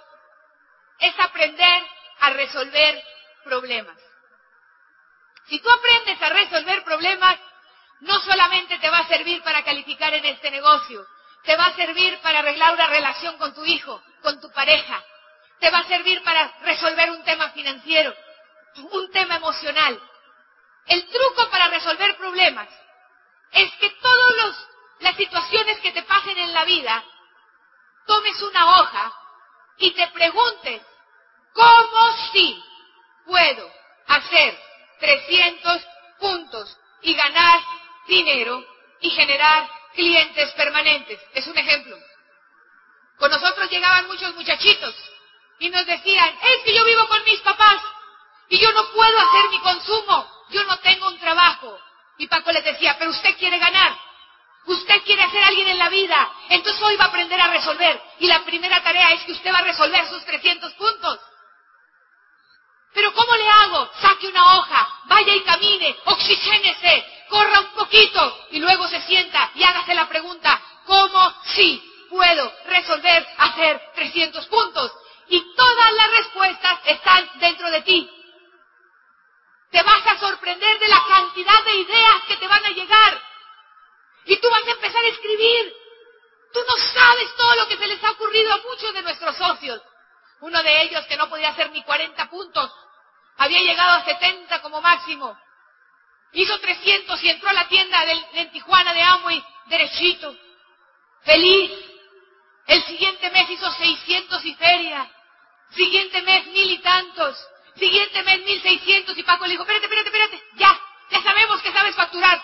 [0.99, 1.83] es aprender
[2.19, 3.03] a resolver
[3.43, 3.97] problemas.
[5.45, 7.37] Si tú aprendes a resolver problemas,
[7.99, 11.05] no solamente te va a servir para calificar en este negocio,
[11.43, 15.03] te va a servir para arreglar una relación con tu hijo, con tu pareja,
[15.63, 18.13] te va a servir para resolver un tema financiero,
[18.91, 19.97] un tema emocional.
[20.87, 22.67] El truco para resolver problemas
[23.53, 24.67] es que todas
[24.99, 27.01] las situaciones que te pasen en la vida,
[28.05, 29.13] tomes una hoja
[29.77, 30.81] y te preguntes,
[31.53, 32.61] ¿cómo sí
[33.25, 33.71] puedo
[34.07, 34.59] hacer
[34.99, 35.81] 300
[36.19, 37.61] puntos y ganar
[38.05, 38.65] dinero
[38.99, 41.21] y generar clientes permanentes?
[41.33, 41.97] Es un ejemplo.
[43.17, 44.93] Con nosotros llegaban muchos muchachitos
[45.63, 47.77] y nos decían, es que yo vivo con mis papás
[48.49, 51.79] y yo no puedo hacer mi consumo, yo no tengo un trabajo.
[52.17, 53.97] Y Paco les decía, pero usted quiere ganar,
[54.65, 58.01] usted quiere hacer alguien en la vida, entonces hoy va a aprender a resolver.
[58.19, 61.19] Y la primera tarea es que usted va a resolver sus 300 puntos.
[62.93, 63.89] Pero ¿cómo le hago?
[64.01, 69.63] Saque una hoja, vaya y camine, oxigénese, corra un poquito y luego se sienta y
[69.63, 74.91] hágase la pregunta, ¿cómo sí puedo resolver hacer 300 puntos?
[75.27, 78.09] Y todas las respuestas están dentro de ti.
[79.71, 83.21] Te vas a sorprender de la cantidad de ideas que te van a llegar.
[84.25, 85.73] Y tú vas a empezar a escribir.
[86.53, 89.81] Tú no sabes todo lo que se les ha ocurrido a muchos de nuestros socios.
[90.41, 92.71] Uno de ellos que no podía hacer ni 40 puntos,
[93.37, 95.35] había llegado a 70 como máximo.
[96.33, 100.35] Hizo 300 y entró a la tienda de, Tijuana de Amway derechito,
[101.23, 101.92] feliz.
[102.67, 105.11] El siguiente mes hizo 600 y feria.
[105.71, 107.37] Siguiente mes mil y tantos.
[107.75, 109.17] Siguiente mes mil seiscientos.
[109.17, 110.43] Y Paco le dijo, espérate, espérate, espérate.
[110.55, 110.79] Ya,
[111.11, 112.41] ya sabemos que sabes facturar.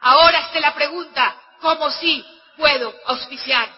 [0.00, 2.24] Ahora esté la pregunta, ¿cómo sí
[2.56, 3.70] puedo auspiciar?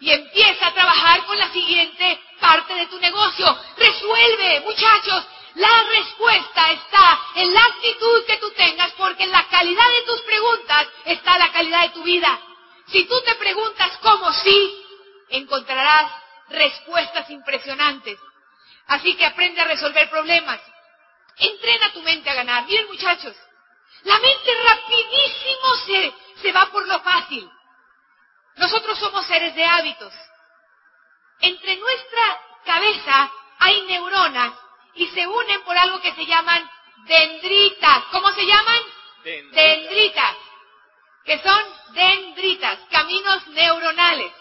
[0.00, 3.58] Y empieza a trabajar con la siguiente parte de tu negocio.
[3.76, 5.26] Resuelve, muchachos.
[5.54, 10.20] La respuesta está en la actitud que tú tengas, porque en la calidad de tus
[10.22, 12.38] preguntas está la calidad de tu vida.
[12.86, 14.86] Si tú te preguntas cómo sí,
[15.30, 16.10] encontrarás
[16.48, 18.18] respuestas impresionantes.
[18.86, 20.60] Así que aprende a resolver problemas.
[21.36, 22.64] Entrena tu mente a ganar.
[22.64, 23.36] Miren muchachos,
[24.04, 26.12] la mente rapidísimo se,
[26.42, 27.48] se va por lo fácil.
[28.56, 30.12] Nosotros somos seres de hábitos.
[31.40, 34.52] Entre nuestra cabeza hay neuronas
[34.94, 36.68] y se unen por algo que se llaman
[37.06, 38.04] dendritas.
[38.10, 38.82] ¿Cómo se llaman?
[39.24, 40.36] Dendritas.
[41.24, 44.32] Que son dendritas, caminos neuronales.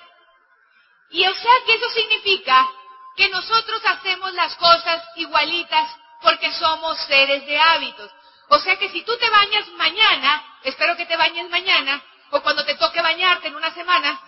[1.12, 2.68] Y o sea que eso significa
[3.16, 8.12] que nosotros hacemos las cosas igualitas porque somos seres de hábitos.
[8.50, 12.02] O sea que si tú te bañas mañana, espero que te bañes mañana,
[12.32, 14.20] o cuando te toque bañarte en una semana,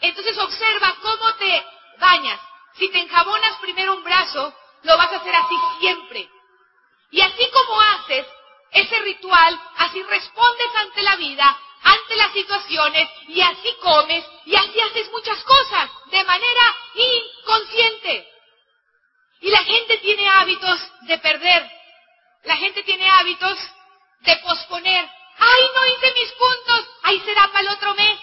[0.00, 1.66] entonces observa cómo te
[1.98, 2.40] bañas.
[2.74, 6.28] Si te enjabonas primero un brazo, lo vas a hacer así siempre.
[7.10, 8.26] Y así como haces
[8.72, 14.80] ese ritual, así respondes ante la vida, ante las situaciones, y así comes, y así
[14.80, 18.28] haces muchas cosas de manera inconsciente.
[19.40, 21.70] Y la gente tiene hábitos de perder.
[22.44, 23.58] La gente tiene hábitos
[24.20, 25.08] de posponer.
[25.38, 26.88] ¡Ay, no hice mis puntos!
[27.04, 28.18] ¡Ahí será para el otro mes!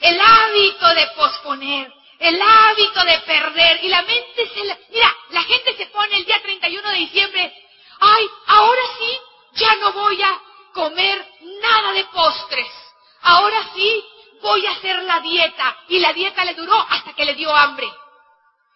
[0.00, 3.84] El hábito de posponer, el hábito de perder.
[3.84, 4.64] Y la mente se...
[4.64, 4.78] La...
[4.90, 7.54] Mira, la gente se pone el día 31 de diciembre.
[8.00, 9.18] ¡Ay, ahora sí!
[9.52, 10.40] Ya no voy a
[10.72, 12.70] comer nada de postres.
[13.22, 14.04] Ahora sí
[14.42, 15.76] voy a hacer la dieta.
[15.88, 17.90] Y la dieta le duró hasta que le dio hambre.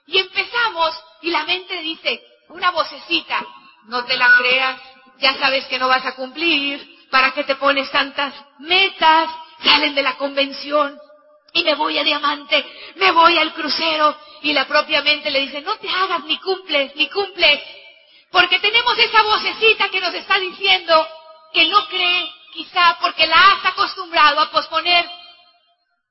[0.07, 3.45] Y empezamos y la mente dice, una vocecita,
[3.89, 4.81] no te la creas,
[5.19, 9.31] ya sabes que no vas a cumplir, ¿para qué te pones tantas metas?
[9.63, 10.99] Salen de la convención
[11.53, 12.65] y me voy a diamante,
[12.97, 16.95] me voy al crucero y la propia mente le dice, no te hagas ni cumples,
[16.95, 17.61] ni cumples,
[18.31, 21.07] porque tenemos esa vocecita que nos está diciendo
[21.53, 25.09] que no cree, quizá porque la has acostumbrado a posponer,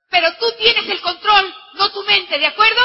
[0.09, 2.81] pero tú tienes el control, no tu mente, ¿de acuerdo?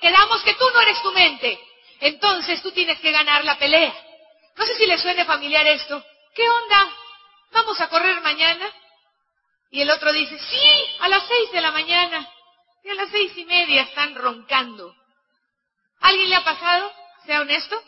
[0.00, 1.60] Quedamos que tú no eres tu mente.
[2.00, 3.94] Entonces tú tienes que ganar la pelea.
[4.56, 6.04] No sé si le suene familiar esto.
[6.34, 6.90] ¿Qué onda?
[7.52, 8.66] ¿Vamos a correr mañana?
[9.70, 12.28] Y el otro dice, sí, a las seis de la mañana.
[12.82, 14.92] Y a las seis y media están roncando.
[16.00, 16.92] ¿Alguien le ha pasado?
[17.26, 17.80] Sea honesto.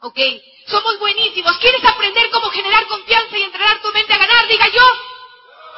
[0.00, 0.18] Ok,
[0.66, 1.56] somos buenísimos.
[1.58, 4.46] ¿Quieres aprender cómo generar confianza y entrenar tu mente a ganar?
[4.46, 4.82] Diga yo.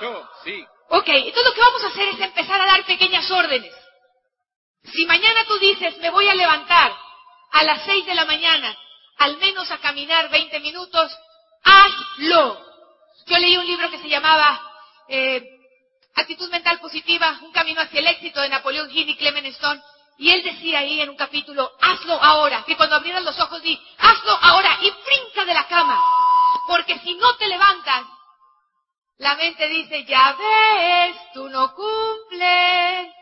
[0.00, 0.64] Yo, sí.
[0.90, 3.74] Ok, entonces lo que vamos a hacer es empezar a dar pequeñas órdenes.
[4.84, 6.96] Si mañana tú dices, me voy a levantar
[7.52, 8.76] a las seis de la mañana,
[9.18, 11.12] al menos a caminar 20 minutos,
[11.62, 12.66] hazlo.
[13.26, 14.60] Yo leí un libro que se llamaba
[15.08, 15.42] eh,
[16.14, 19.80] Actitud Mental Positiva, un camino hacia el éxito de Napoleón Hill y Clement Stone,
[20.18, 23.80] y él decía ahí en un capítulo, hazlo ahora, que cuando abrieras los ojos di,
[23.98, 26.02] hazlo ahora y brinca de la cama,
[26.66, 28.04] porque si no te levantas,
[29.18, 33.12] la mente dice, ya ves, tú no cumples.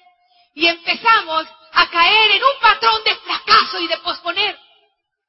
[0.54, 4.58] Y empezamos a caer en un patrón de fracaso y de posponer.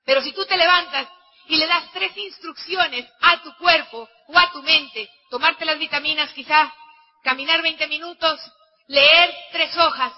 [0.05, 1.07] Pero si tú te levantas
[1.47, 6.31] y le das tres instrucciones a tu cuerpo o a tu mente, tomarte las vitaminas
[6.31, 6.73] quizá,
[7.23, 8.39] caminar 20 minutos,
[8.87, 10.13] leer tres hojas,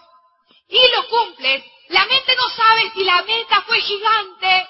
[0.70, 4.68] y lo cumples, la mente no sabe si la meta fue gigante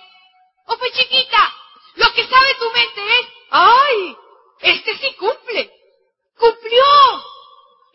[0.67, 1.53] o fue chiquita.
[1.95, 4.15] Lo que sabe tu mente es, ¡ay!
[4.61, 5.71] Este sí cumple.
[6.37, 6.83] Cumplió.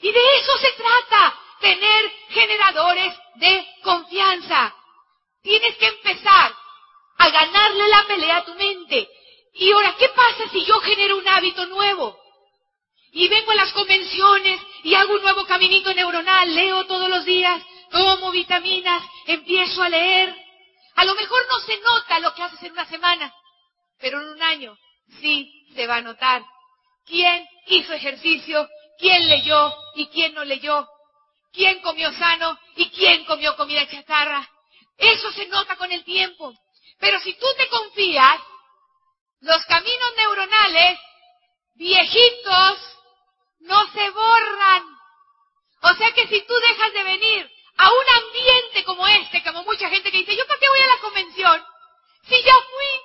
[0.03, 4.75] Y de eso se trata tener generadores de confianza.
[5.43, 6.55] Tienes que empezar
[7.19, 9.09] a ganarle la pelea a tu mente.
[9.55, 12.19] Y ahora, ¿qué pasa si yo genero un hábito nuevo?
[13.13, 17.63] Y vengo a las convenciones y hago un nuevo caminito neuronal, leo todos los días,
[17.95, 20.37] tomo vitaminas, empiezo a leer.
[20.97, 23.35] A lo mejor no se nota lo que haces en una semana,
[23.99, 24.77] pero en un año
[25.21, 26.45] sí se va a notar.
[27.07, 28.69] ¿Quién hizo ejercicio?
[28.99, 30.87] ¿Quién leyó y quién no leyó?
[31.55, 34.47] quién comió sano y quién comió comida chatarra.
[34.99, 36.53] Eso se nota con el tiempo.
[36.99, 38.41] Pero si tú te confías,
[39.41, 40.99] los caminos neuronales
[41.75, 42.79] viejitos
[43.61, 44.83] no se borran.
[45.83, 49.89] O sea que si tú dejas de venir a un ambiente como este, como mucha
[49.89, 51.65] gente que dice, ¿yo para qué voy a la convención?
[52.23, 53.01] Si ya fui.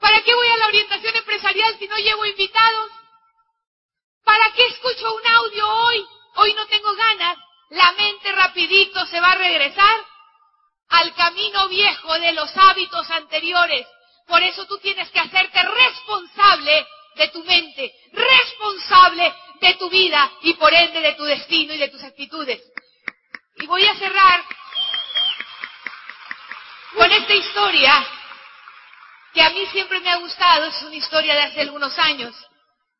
[0.00, 2.90] ¿Para qué voy a la orientación empresarial si no llevo invitados?
[4.24, 7.38] ¿Para qué escucho un audio hoy hoy no tengo ganas,
[7.70, 9.96] la mente rapidito se va a regresar
[10.88, 13.86] al camino viejo de los hábitos anteriores.
[14.26, 16.86] Por eso tú tienes que hacerte responsable
[17.16, 21.88] de tu mente, responsable de tu vida y por ende de tu destino y de
[21.88, 22.60] tus actitudes.
[23.64, 24.44] Y voy a cerrar
[26.94, 28.06] con esta historia
[29.32, 32.36] que a mí siempre me ha gustado, es una historia de hace algunos años,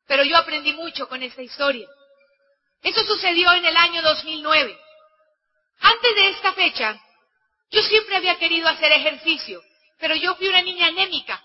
[0.07, 1.87] pero yo aprendí mucho con esta historia.
[2.81, 4.75] Eso sucedió en el año 2009.
[5.81, 6.99] Antes de esta fecha,
[7.69, 9.61] yo siempre había querido hacer ejercicio,
[9.99, 11.39] pero yo fui una niña anémica.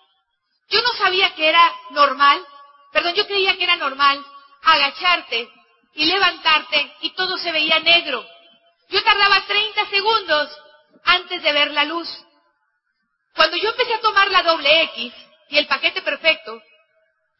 [0.70, 2.42] Yo no sabía que era normal,
[2.90, 4.24] perdón, yo creía que era normal
[4.62, 5.46] agacharte
[5.92, 8.26] y levantarte y todo se veía negro.
[8.90, 10.50] Yo tardaba 30 segundos
[11.04, 12.08] antes de ver la luz.
[13.34, 15.14] Cuando yo empecé a tomar la doble X
[15.48, 16.60] y el paquete perfecto,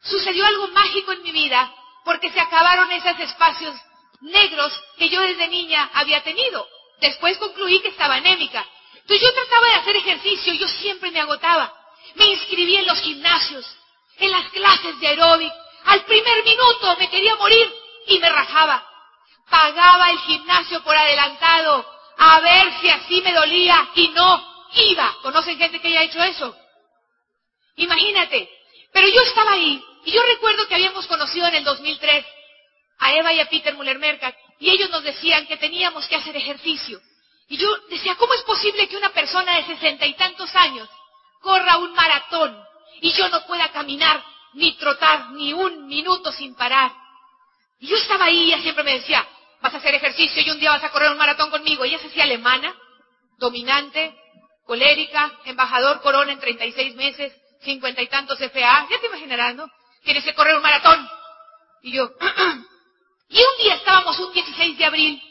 [0.01, 1.73] sucedió algo mágico en mi vida
[2.05, 3.75] porque se acabaron esos espacios
[4.21, 6.67] negros que yo desde niña había tenido.
[6.99, 8.65] Después concluí que estaba anémica.
[8.95, 11.73] Entonces yo trataba de hacer ejercicio, yo siempre me agotaba.
[12.15, 13.65] Me inscribí en los gimnasios,
[14.17, 15.51] en las clases de aeróbic.
[15.85, 17.73] Al primer minuto me quería morir
[18.07, 18.90] y me rajaba.
[19.51, 21.85] Pagaba el gimnasio por adelantado
[22.17, 25.13] a ver si así me dolía y no iba.
[25.21, 26.55] ¿Conocen gente que haya hecho eso?
[27.75, 28.49] Imagínate.
[28.93, 32.25] Pero yo estaba ahí y yo recuerdo que habíamos conocido en el 2003
[32.99, 37.01] a Eva y a Peter Muller-Mercat y ellos nos decían que teníamos que hacer ejercicio.
[37.49, 40.87] Y yo decía, ¿cómo es posible que una persona de sesenta y tantos años
[41.41, 42.57] corra un maratón
[43.01, 44.23] y yo no pueda caminar
[44.53, 46.93] ni trotar ni un minuto sin parar?
[47.81, 49.27] Y yo estaba ahí y ella siempre me decía,
[49.61, 51.83] vas a hacer ejercicio y un día vas a correr un maratón conmigo.
[51.83, 52.75] Ella se hacía alemana,
[53.37, 54.15] dominante,
[54.65, 58.87] colérica, embajador corona en 36 meses, cincuenta y tantos FA.
[58.89, 59.69] Ya te imaginarás, ¿no?
[60.03, 61.07] Tienes que correr un maratón.
[61.83, 62.09] Y yo,
[63.29, 65.21] y un día estábamos un 16 de abril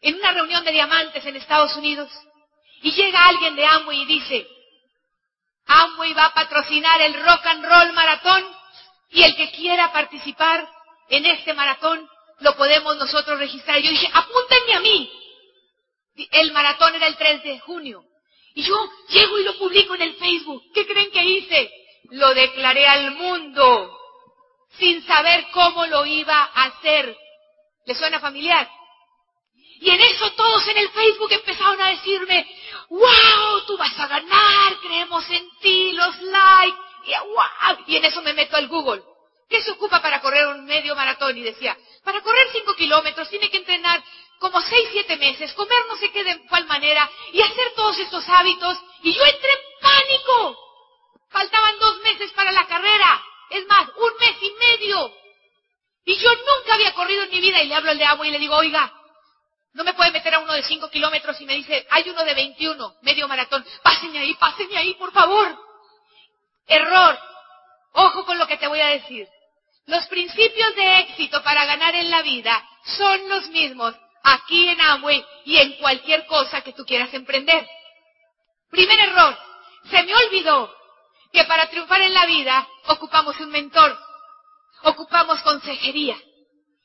[0.00, 2.10] en una reunión de diamantes en Estados Unidos
[2.82, 4.46] y llega alguien de Amway y dice,
[5.66, 8.44] Amway va a patrocinar el Rock and Roll Maratón
[9.10, 10.68] y el que quiera participar
[11.08, 12.08] en este maratón
[12.40, 13.80] lo podemos nosotros registrar.
[13.80, 15.12] Yo dije, apúntenme a mí.
[16.32, 18.02] El maratón era el 3 de junio.
[18.54, 18.74] Y yo
[19.08, 20.62] llego y lo publico en el Facebook.
[20.74, 21.70] ¿Qué creen que hice?
[22.10, 23.98] Lo declaré al mundo
[24.78, 27.16] sin saber cómo lo iba a hacer.
[27.84, 28.68] ¿Le suena familiar?
[29.80, 32.46] Y en eso todos en el Facebook empezaron a decirme,
[32.88, 37.84] wow, tú vas a ganar, creemos en ti, los likes, y, wow.
[37.86, 39.02] y en eso me meto al Google.
[39.48, 41.36] ¿Qué se ocupa para correr un medio maratón?
[41.36, 44.02] Y decía, para correr cinco kilómetros tiene que entrenar
[44.38, 48.28] como seis, siete meses, comer no sé qué de cuál manera, y hacer todos estos
[48.28, 48.78] hábitos.
[49.02, 50.58] Y yo entré en pánico.
[51.30, 53.22] Faltaban dos meses para la carrera.
[53.50, 55.12] Es más, un mes y medio.
[56.04, 58.30] Y yo nunca había corrido en mi vida y le hablo al de agua y
[58.30, 58.92] le digo, oiga,
[59.74, 62.34] no me puede meter a uno de cinco kilómetros y me dice, hay uno de
[62.34, 63.64] 21, medio maratón.
[63.82, 65.56] Pásenme ahí, pásenme ahí, por favor.
[66.66, 67.18] Error.
[67.92, 69.28] Ojo con lo que te voy a decir.
[69.86, 72.62] Los principios de éxito para ganar en la vida
[72.98, 77.66] son los mismos aquí en Amway y en cualquier cosa que tú quieras emprender.
[78.70, 79.38] Primer error.
[79.88, 80.74] Se me olvidó
[81.32, 83.96] que para triunfar en la vida ocupamos un mentor,
[84.82, 86.16] ocupamos consejería.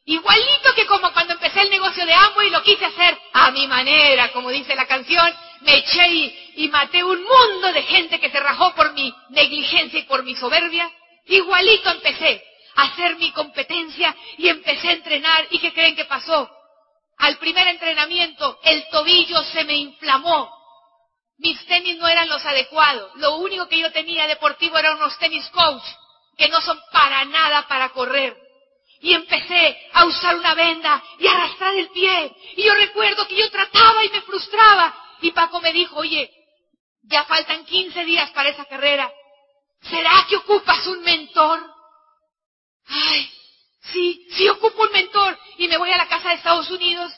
[0.05, 4.31] Igualito que como cuando empecé el negocio de Amway lo quise hacer a mi manera,
[4.31, 8.39] como dice la canción, me eché y, y maté un mundo de gente que se
[8.39, 10.91] rajó por mi negligencia y por mi soberbia.
[11.25, 12.43] Igualito empecé
[12.75, 15.47] hacer mi competencia y empecé a entrenar.
[15.51, 16.49] ¿Y qué creen que pasó?
[17.17, 20.51] Al primer entrenamiento el tobillo se me inflamó.
[21.37, 23.11] Mis tenis no eran los adecuados.
[23.15, 25.83] Lo único que yo tenía deportivo eran unos tenis coach,
[26.37, 28.37] que no son para nada para correr.
[28.99, 32.35] Y empecé a usar una venda y a arrastrar el pie.
[32.57, 34.95] Y yo recuerdo que yo trataba y me frustraba.
[35.21, 36.29] Y Paco me dijo, oye,
[37.03, 39.11] ya faltan 15 días para esa carrera.
[39.81, 41.70] ¿Será que ocupas un mentor?
[42.91, 43.31] Ay,
[43.93, 45.37] sí, sí ocupo un mentor.
[45.57, 47.11] Y me voy a la casa de Estados Unidos.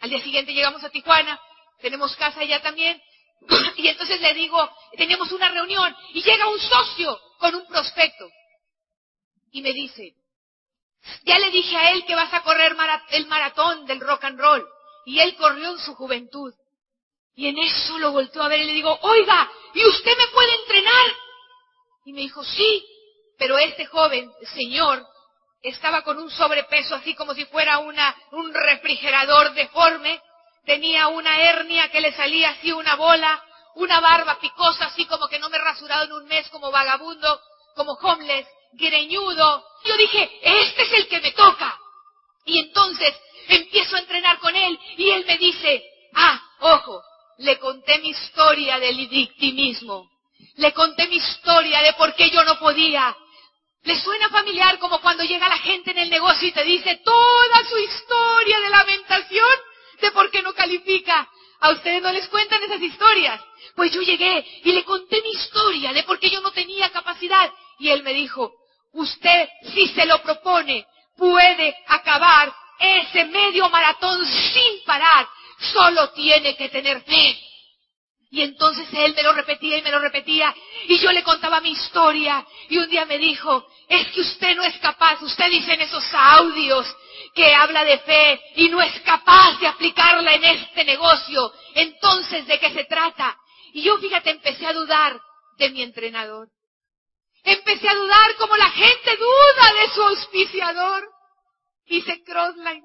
[0.00, 1.40] Al día siguiente llegamos a Tijuana.
[1.80, 3.00] Tenemos casa allá también.
[3.76, 5.94] Y entonces le digo, tenemos una reunión.
[6.12, 8.28] Y llega un socio con un prospecto.
[9.52, 10.14] Y me dice,
[11.24, 12.76] ya le dije a él que vas a correr
[13.10, 14.66] el maratón del rock and roll.
[15.06, 16.52] Y él corrió en su juventud.
[17.34, 20.54] Y en eso lo volteó a ver y le digo, oiga, ¿y usted me puede
[20.56, 21.14] entrenar?
[22.04, 22.84] Y me dijo, sí,
[23.38, 25.06] pero este joven, señor,
[25.62, 30.20] estaba con un sobrepeso así como si fuera una, un refrigerador deforme,
[30.64, 33.42] tenía una hernia que le salía así una bola,
[33.76, 37.40] una barba picosa así como que no me he rasurado en un mes como vagabundo,
[37.74, 39.64] como homeless, greñudo.
[39.84, 41.78] Yo dije, este es el que me toca.
[42.44, 43.14] Y entonces
[43.48, 45.84] empiezo a entrenar con él y él me dice,
[46.14, 47.02] ah, ojo,
[47.38, 50.10] le conté mi historia del victimismo.
[50.56, 53.16] Le conté mi historia de por qué yo no podía.
[53.84, 57.64] ¿Le suena familiar como cuando llega la gente en el negocio y te dice toda
[57.68, 59.56] su historia de lamentación
[60.00, 61.28] de por qué no califica?
[61.60, 63.40] ¿A ustedes no les cuentan esas historias?
[63.74, 67.50] Pues yo llegué y le conté mi historia de por qué yo no tenía capacidad.
[67.78, 68.52] Y él me dijo,
[68.92, 75.28] usted si se lo propone puede acabar ese medio maratón sin parar.
[75.72, 77.47] Solo tiene que tener fe.
[78.30, 80.54] Y entonces él me lo repetía y me lo repetía
[80.86, 84.62] y yo le contaba mi historia y un día me dijo, es que usted no
[84.64, 86.86] es capaz, usted dice en esos audios
[87.34, 91.52] que habla de fe y no es capaz de aplicarla en este negocio.
[91.74, 93.36] Entonces, ¿de qué se trata?
[93.72, 95.18] Y yo, fíjate, empecé a dudar
[95.56, 96.48] de mi entrenador.
[97.44, 101.08] Empecé a dudar como la gente duda de su auspiciador.
[101.86, 102.82] Hice crossline.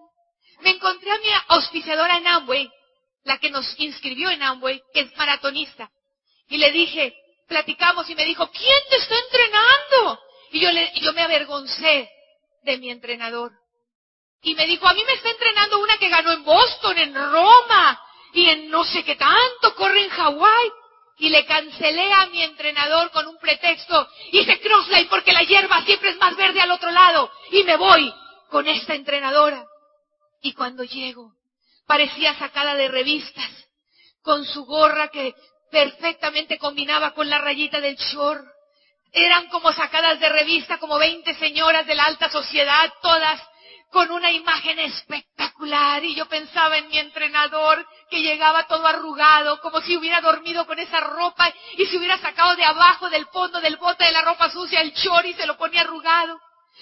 [0.61, 2.69] Me encontré a mi auspiciadora en Amway,
[3.23, 5.89] la que nos inscribió en Amway, que es maratonista.
[6.49, 7.15] Y le dije,
[7.47, 10.19] platicamos y me dijo, ¿quién te está entrenando?
[10.51, 12.09] Y yo, le, yo me avergoncé
[12.63, 13.51] de mi entrenador.
[14.41, 17.99] Y me dijo, a mí me está entrenando una que ganó en Boston, en Roma,
[18.33, 20.71] y en no sé qué tanto, corre en Hawái.
[21.19, 24.09] Y le cancelé a mi entrenador con un pretexto.
[24.31, 27.31] Hice crossline porque la hierba siempre es más verde al otro lado.
[27.51, 28.11] Y me voy
[28.49, 29.63] con esta entrenadora.
[30.41, 31.31] Y cuando llego,
[31.85, 33.49] parecía sacada de revistas,
[34.21, 35.35] con su gorra que
[35.71, 38.45] perfectamente combinaba con la rayita del short.
[39.11, 43.41] Eran como sacadas de revista, como 20 señoras de la alta sociedad, todas
[43.91, 46.03] con una imagen espectacular.
[46.03, 50.79] Y yo pensaba en mi entrenador que llegaba todo arrugado, como si hubiera dormido con
[50.79, 54.49] esa ropa y se hubiera sacado de abajo del fondo del bote de la ropa
[54.49, 56.39] sucia el short y se lo ponía arrugado.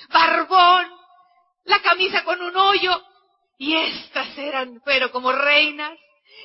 [0.10, 0.88] Barbón,
[1.66, 3.04] la camisa con un hoyo.
[3.62, 5.95] Y estas eran, pero como reinas.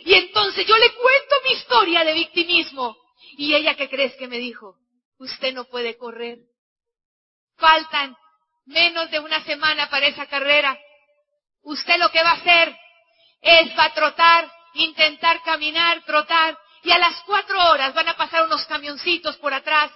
[0.05, 2.95] Y entonces yo le cuento mi historia de victimismo.
[3.39, 4.77] Y ella, ¿qué crees que me dijo?
[5.19, 6.41] Usted no puede correr.
[7.57, 8.14] Faltan
[8.67, 10.79] menos de una semana para esa carrera.
[11.62, 12.77] Usted lo que va a hacer
[13.41, 18.45] es va a trotar, intentar caminar, trotar, y a las cuatro horas van a pasar
[18.45, 19.91] unos camioncitos por atrás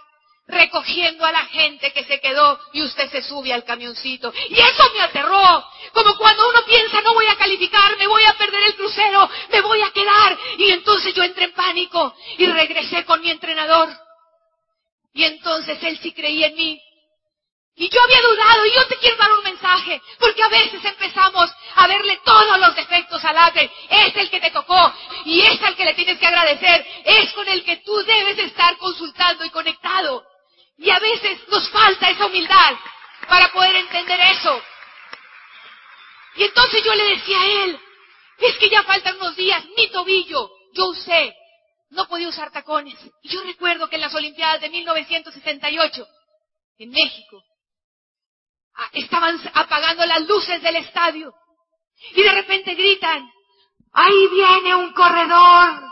[0.47, 4.33] recogiendo a la gente que se quedó y usted se sube al camioncito.
[4.49, 5.65] Y eso me aterró.
[5.93, 9.61] Como cuando uno piensa, no voy a calificar, me voy a perder el crucero, me
[9.61, 10.39] voy a quedar.
[10.59, 13.89] Y entonces yo entré en pánico y regresé con mi entrenador.
[15.13, 16.81] Y entonces él sí creía en mí.
[17.77, 21.51] Y yo había dudado y yo te quiero dar un mensaje, porque a veces empezamos
[21.77, 23.71] a verle todos los defectos al ave.
[23.89, 24.93] Es el que te tocó
[25.25, 26.87] y es al que le tienes que agradecer.
[27.05, 30.30] Es con el que tú debes estar consultando y conectado.
[30.81, 32.75] Y a veces nos falta esa humildad
[33.29, 34.63] para poder entender eso.
[36.37, 37.81] Y entonces yo le decía a él,
[38.39, 41.37] es que ya faltan unos días, mi tobillo, yo usé,
[41.91, 42.99] no podía usar tacones.
[43.23, 46.07] Y yo recuerdo que en las Olimpiadas de 1968,
[46.79, 47.43] en México,
[48.93, 51.35] estaban apagando las luces del estadio.
[52.15, 53.31] Y de repente gritan,
[53.93, 55.90] ahí viene un corredor.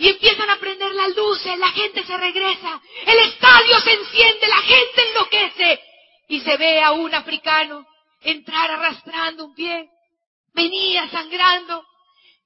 [0.00, 4.62] Y empiezan a prender las luces, la gente se regresa, el estadio se enciende, la
[4.62, 5.80] gente enloquece.
[6.28, 7.86] Y se ve a un africano
[8.22, 9.90] entrar arrastrando un pie.
[10.54, 11.84] Venía sangrando.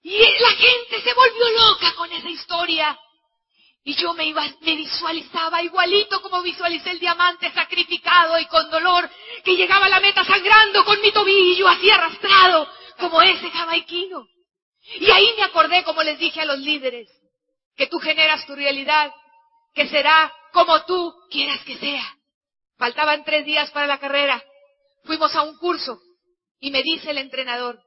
[0.03, 2.99] Y la gente se volvió loca con esa historia.
[3.85, 9.09] Y yo me, iba, me visualizaba igualito como visualicé el diamante sacrificado y con dolor,
[9.45, 14.27] que llegaba a la meta sangrando con mi tobillo así arrastrado, como ese jamaiquino.
[14.99, 17.09] Y ahí me acordé, como les dije a los líderes,
[17.77, 19.12] que tú generas tu realidad,
[19.75, 22.16] que será como tú quieras que sea.
[22.79, 24.43] Faltaban tres días para la carrera.
[25.05, 25.99] Fuimos a un curso
[26.61, 27.79] y me dice el entrenador,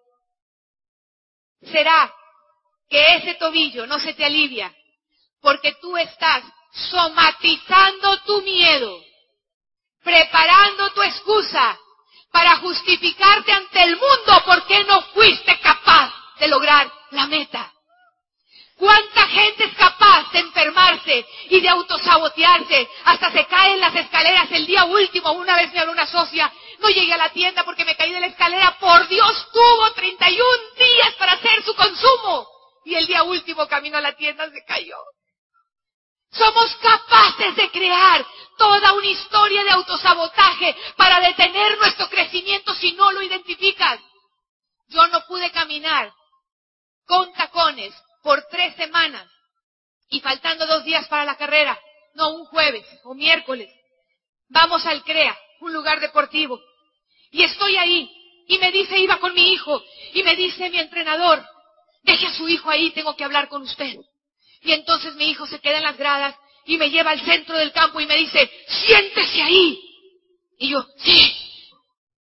[1.61, 2.13] será
[2.89, 4.73] que ese tobillo no se te alivia
[5.41, 6.43] porque tú estás
[6.91, 9.03] somatizando tu miedo,
[10.03, 11.77] preparando tu excusa
[12.31, 17.73] para justificarte ante el mundo porque no fuiste capaz de lograr la meta.
[18.77, 22.87] ¿Cuánta gente es capaz de enfermarse y de autosabotearse?
[23.05, 25.31] Hasta se cae en las escaleras el día último.
[25.31, 28.19] Una vez me habló una socia, no llegué a la tienda porque me caí de
[28.19, 28.77] la escalera.
[28.79, 30.47] Por Dios, tuvo 31
[30.77, 32.47] días para hacer su consumo.
[32.85, 34.97] Y el día último camino a la tienda se cayó.
[36.31, 38.25] Somos capaces de crear
[38.59, 43.99] toda una historia de autosabotaje para detener nuestro crecimiento si no lo identificas.
[44.89, 46.13] Yo no pude caminar
[47.07, 47.93] con tacones
[48.23, 49.27] por tres semanas
[50.09, 51.79] y faltando dos días para la carrera,
[52.13, 53.69] no un jueves o miércoles.
[54.49, 56.59] Vamos al CREA, un lugar deportivo.
[57.31, 58.09] Y estoy ahí
[58.47, 61.43] y me dice, iba con mi hijo y me dice mi entrenador,
[62.03, 63.97] deje a su hijo ahí, tengo que hablar con usted.
[64.61, 67.71] Y entonces mi hijo se queda en las gradas y me lleva al centro del
[67.71, 69.79] campo y me dice, siéntese ahí.
[70.59, 71.33] Y yo, sí.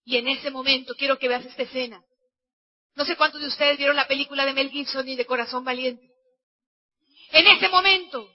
[0.06, 2.02] Y en ese momento quiero que veas esta escena.
[2.96, 6.04] No sé cuántos de ustedes vieron la película de Mel Gibson y de Corazón Valiente.
[7.32, 8.30] En ese momento,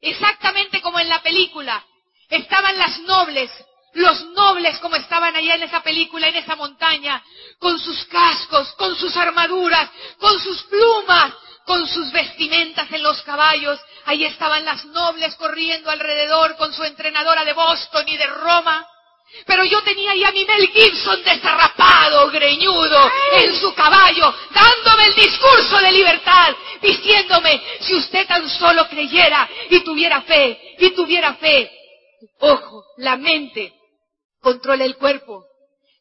[0.00, 1.84] exactamente como en la película,
[2.28, 3.50] estaban las nobles,
[3.94, 7.22] los nobles como estaban allá en esa película, en esa montaña,
[7.58, 9.88] con sus cascos, con sus armaduras,
[10.18, 11.32] con sus plumas,
[11.64, 13.78] con sus vestimentas en los caballos.
[14.06, 18.84] Ahí estaban las nobles corriendo alrededor con su entrenadora de Boston y de Roma.
[19.46, 25.14] Pero yo tenía ahí a mi Mel Gibson desarrapado, greñudo, en su caballo, dándome el
[25.14, 31.70] discurso de libertad, diciéndome, si usted tan solo creyera y tuviera fe, y tuviera fe,
[32.40, 33.72] ojo, la mente
[34.40, 35.44] controla el cuerpo,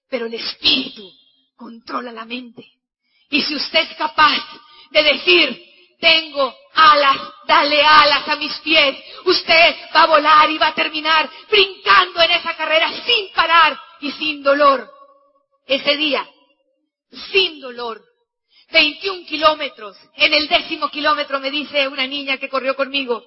[0.09, 1.09] pero el espíritu
[1.55, 2.65] controla la mente.
[3.30, 4.41] Y si usted es capaz
[4.91, 5.68] de decir,
[6.00, 11.30] tengo alas, dale alas a mis pies, usted va a volar y va a terminar
[11.50, 14.89] brincando en esa carrera sin parar y sin dolor.
[15.68, 16.28] Ese día,
[17.32, 18.02] sin dolor,
[18.72, 23.24] 21 kilómetros, en el décimo kilómetro me dice una niña que corrió conmigo,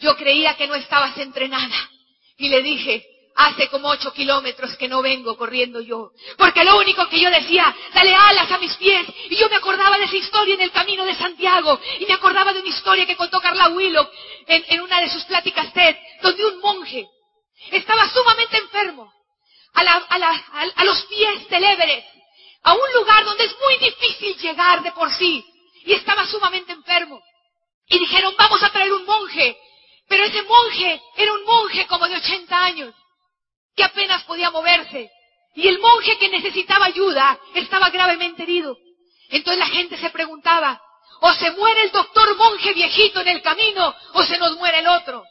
[0.00, 1.90] yo creía que no estabas entrenada.
[2.36, 3.04] Y le dije,
[3.34, 6.10] hace como ocho kilómetros que no vengo corriendo yo.
[6.36, 9.06] Porque lo único que yo decía, dale alas a mis pies.
[9.30, 11.80] Y yo me acordaba de esa historia en el camino de Santiago.
[12.00, 14.06] Y me acordaba de una historia que contó Carla Willow
[14.46, 17.06] en, una de sus pláticas TED, donde un monje
[17.70, 19.12] estaba sumamente enfermo.
[19.74, 20.44] A, la, a, la,
[20.76, 22.06] a, los pies del Everest.
[22.64, 25.44] A un lugar donde es muy difícil llegar de por sí.
[25.84, 27.20] Y estaba sumamente enfermo.
[27.88, 29.56] Y dijeron, vamos a traer un monje.
[30.08, 32.94] Pero ese monje era un monje como de 80 años
[33.76, 35.10] que apenas podía moverse.
[35.54, 38.76] Y el monje que necesitaba ayuda estaba gravemente herido.
[39.28, 40.80] Entonces la gente se preguntaba,
[41.20, 44.88] o se muere el doctor monje viejito en el camino, o se nos muere el
[44.88, 45.24] otro.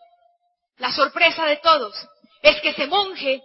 [0.78, 1.96] La sorpresa de todos
[2.42, 3.42] es que ese monje,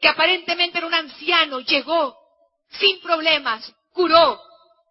[0.00, 2.16] que aparentemente era un anciano, llegó
[2.70, 4.40] sin problemas, curó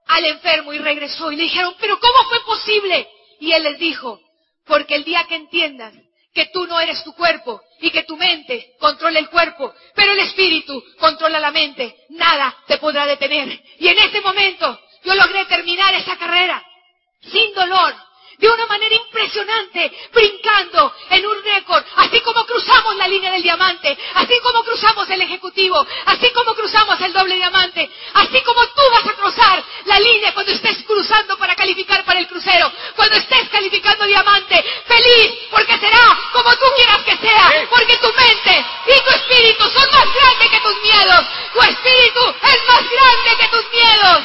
[0.08, 1.32] al enfermo y regresó.
[1.32, 3.08] Y le dijeron, pero ¿cómo fue posible?
[3.40, 4.20] Y él les dijo,
[4.66, 5.94] porque el día que entiendas
[6.34, 10.20] que tú no eres tu cuerpo y que tu mente controla el cuerpo, pero el
[10.20, 11.96] espíritu controla la mente.
[12.10, 13.62] Nada te podrá detener.
[13.80, 16.64] Y en ese momento yo logré terminar esa carrera
[17.22, 17.96] sin dolor,
[18.44, 23.98] de una manera impresionante, brincando en un récord, así como cruzamos la línea del diamante,
[24.16, 25.78] así como cruzamos el ejecutivo,
[26.08, 30.52] así como cruzamos el doble diamante, así como tú vas a cruzar la línea cuando
[30.52, 36.54] estés cruzando para calificar para el crucero, cuando estés calificando diamante, feliz, porque será como
[36.58, 40.82] tú quieras que sea, porque tu mente y tu espíritu son más grandes que tus
[40.82, 44.24] miedos, tu espíritu es más grande que tus miedos.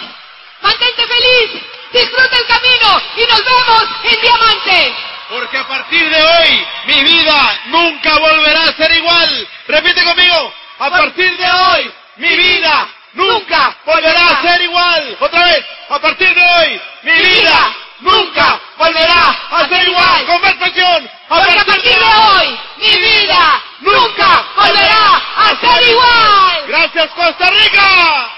[0.61, 4.95] Mantente feliz, disfruta el camino y nos vemos en Diamante.
[5.29, 9.49] Porque a partir de hoy mi vida nunca volverá a ser igual.
[9.69, 15.17] Repite conmigo, a partir de hoy mi vida nunca volverá a ser igual.
[15.21, 20.27] Otra vez, a partir de hoy mi vida nunca volverá a ser igual.
[20.27, 21.11] Conversación.
[21.29, 26.65] Porque a partir de hoy mi vida nunca volverá a ser igual.
[26.69, 28.38] Gracias Costa Rica.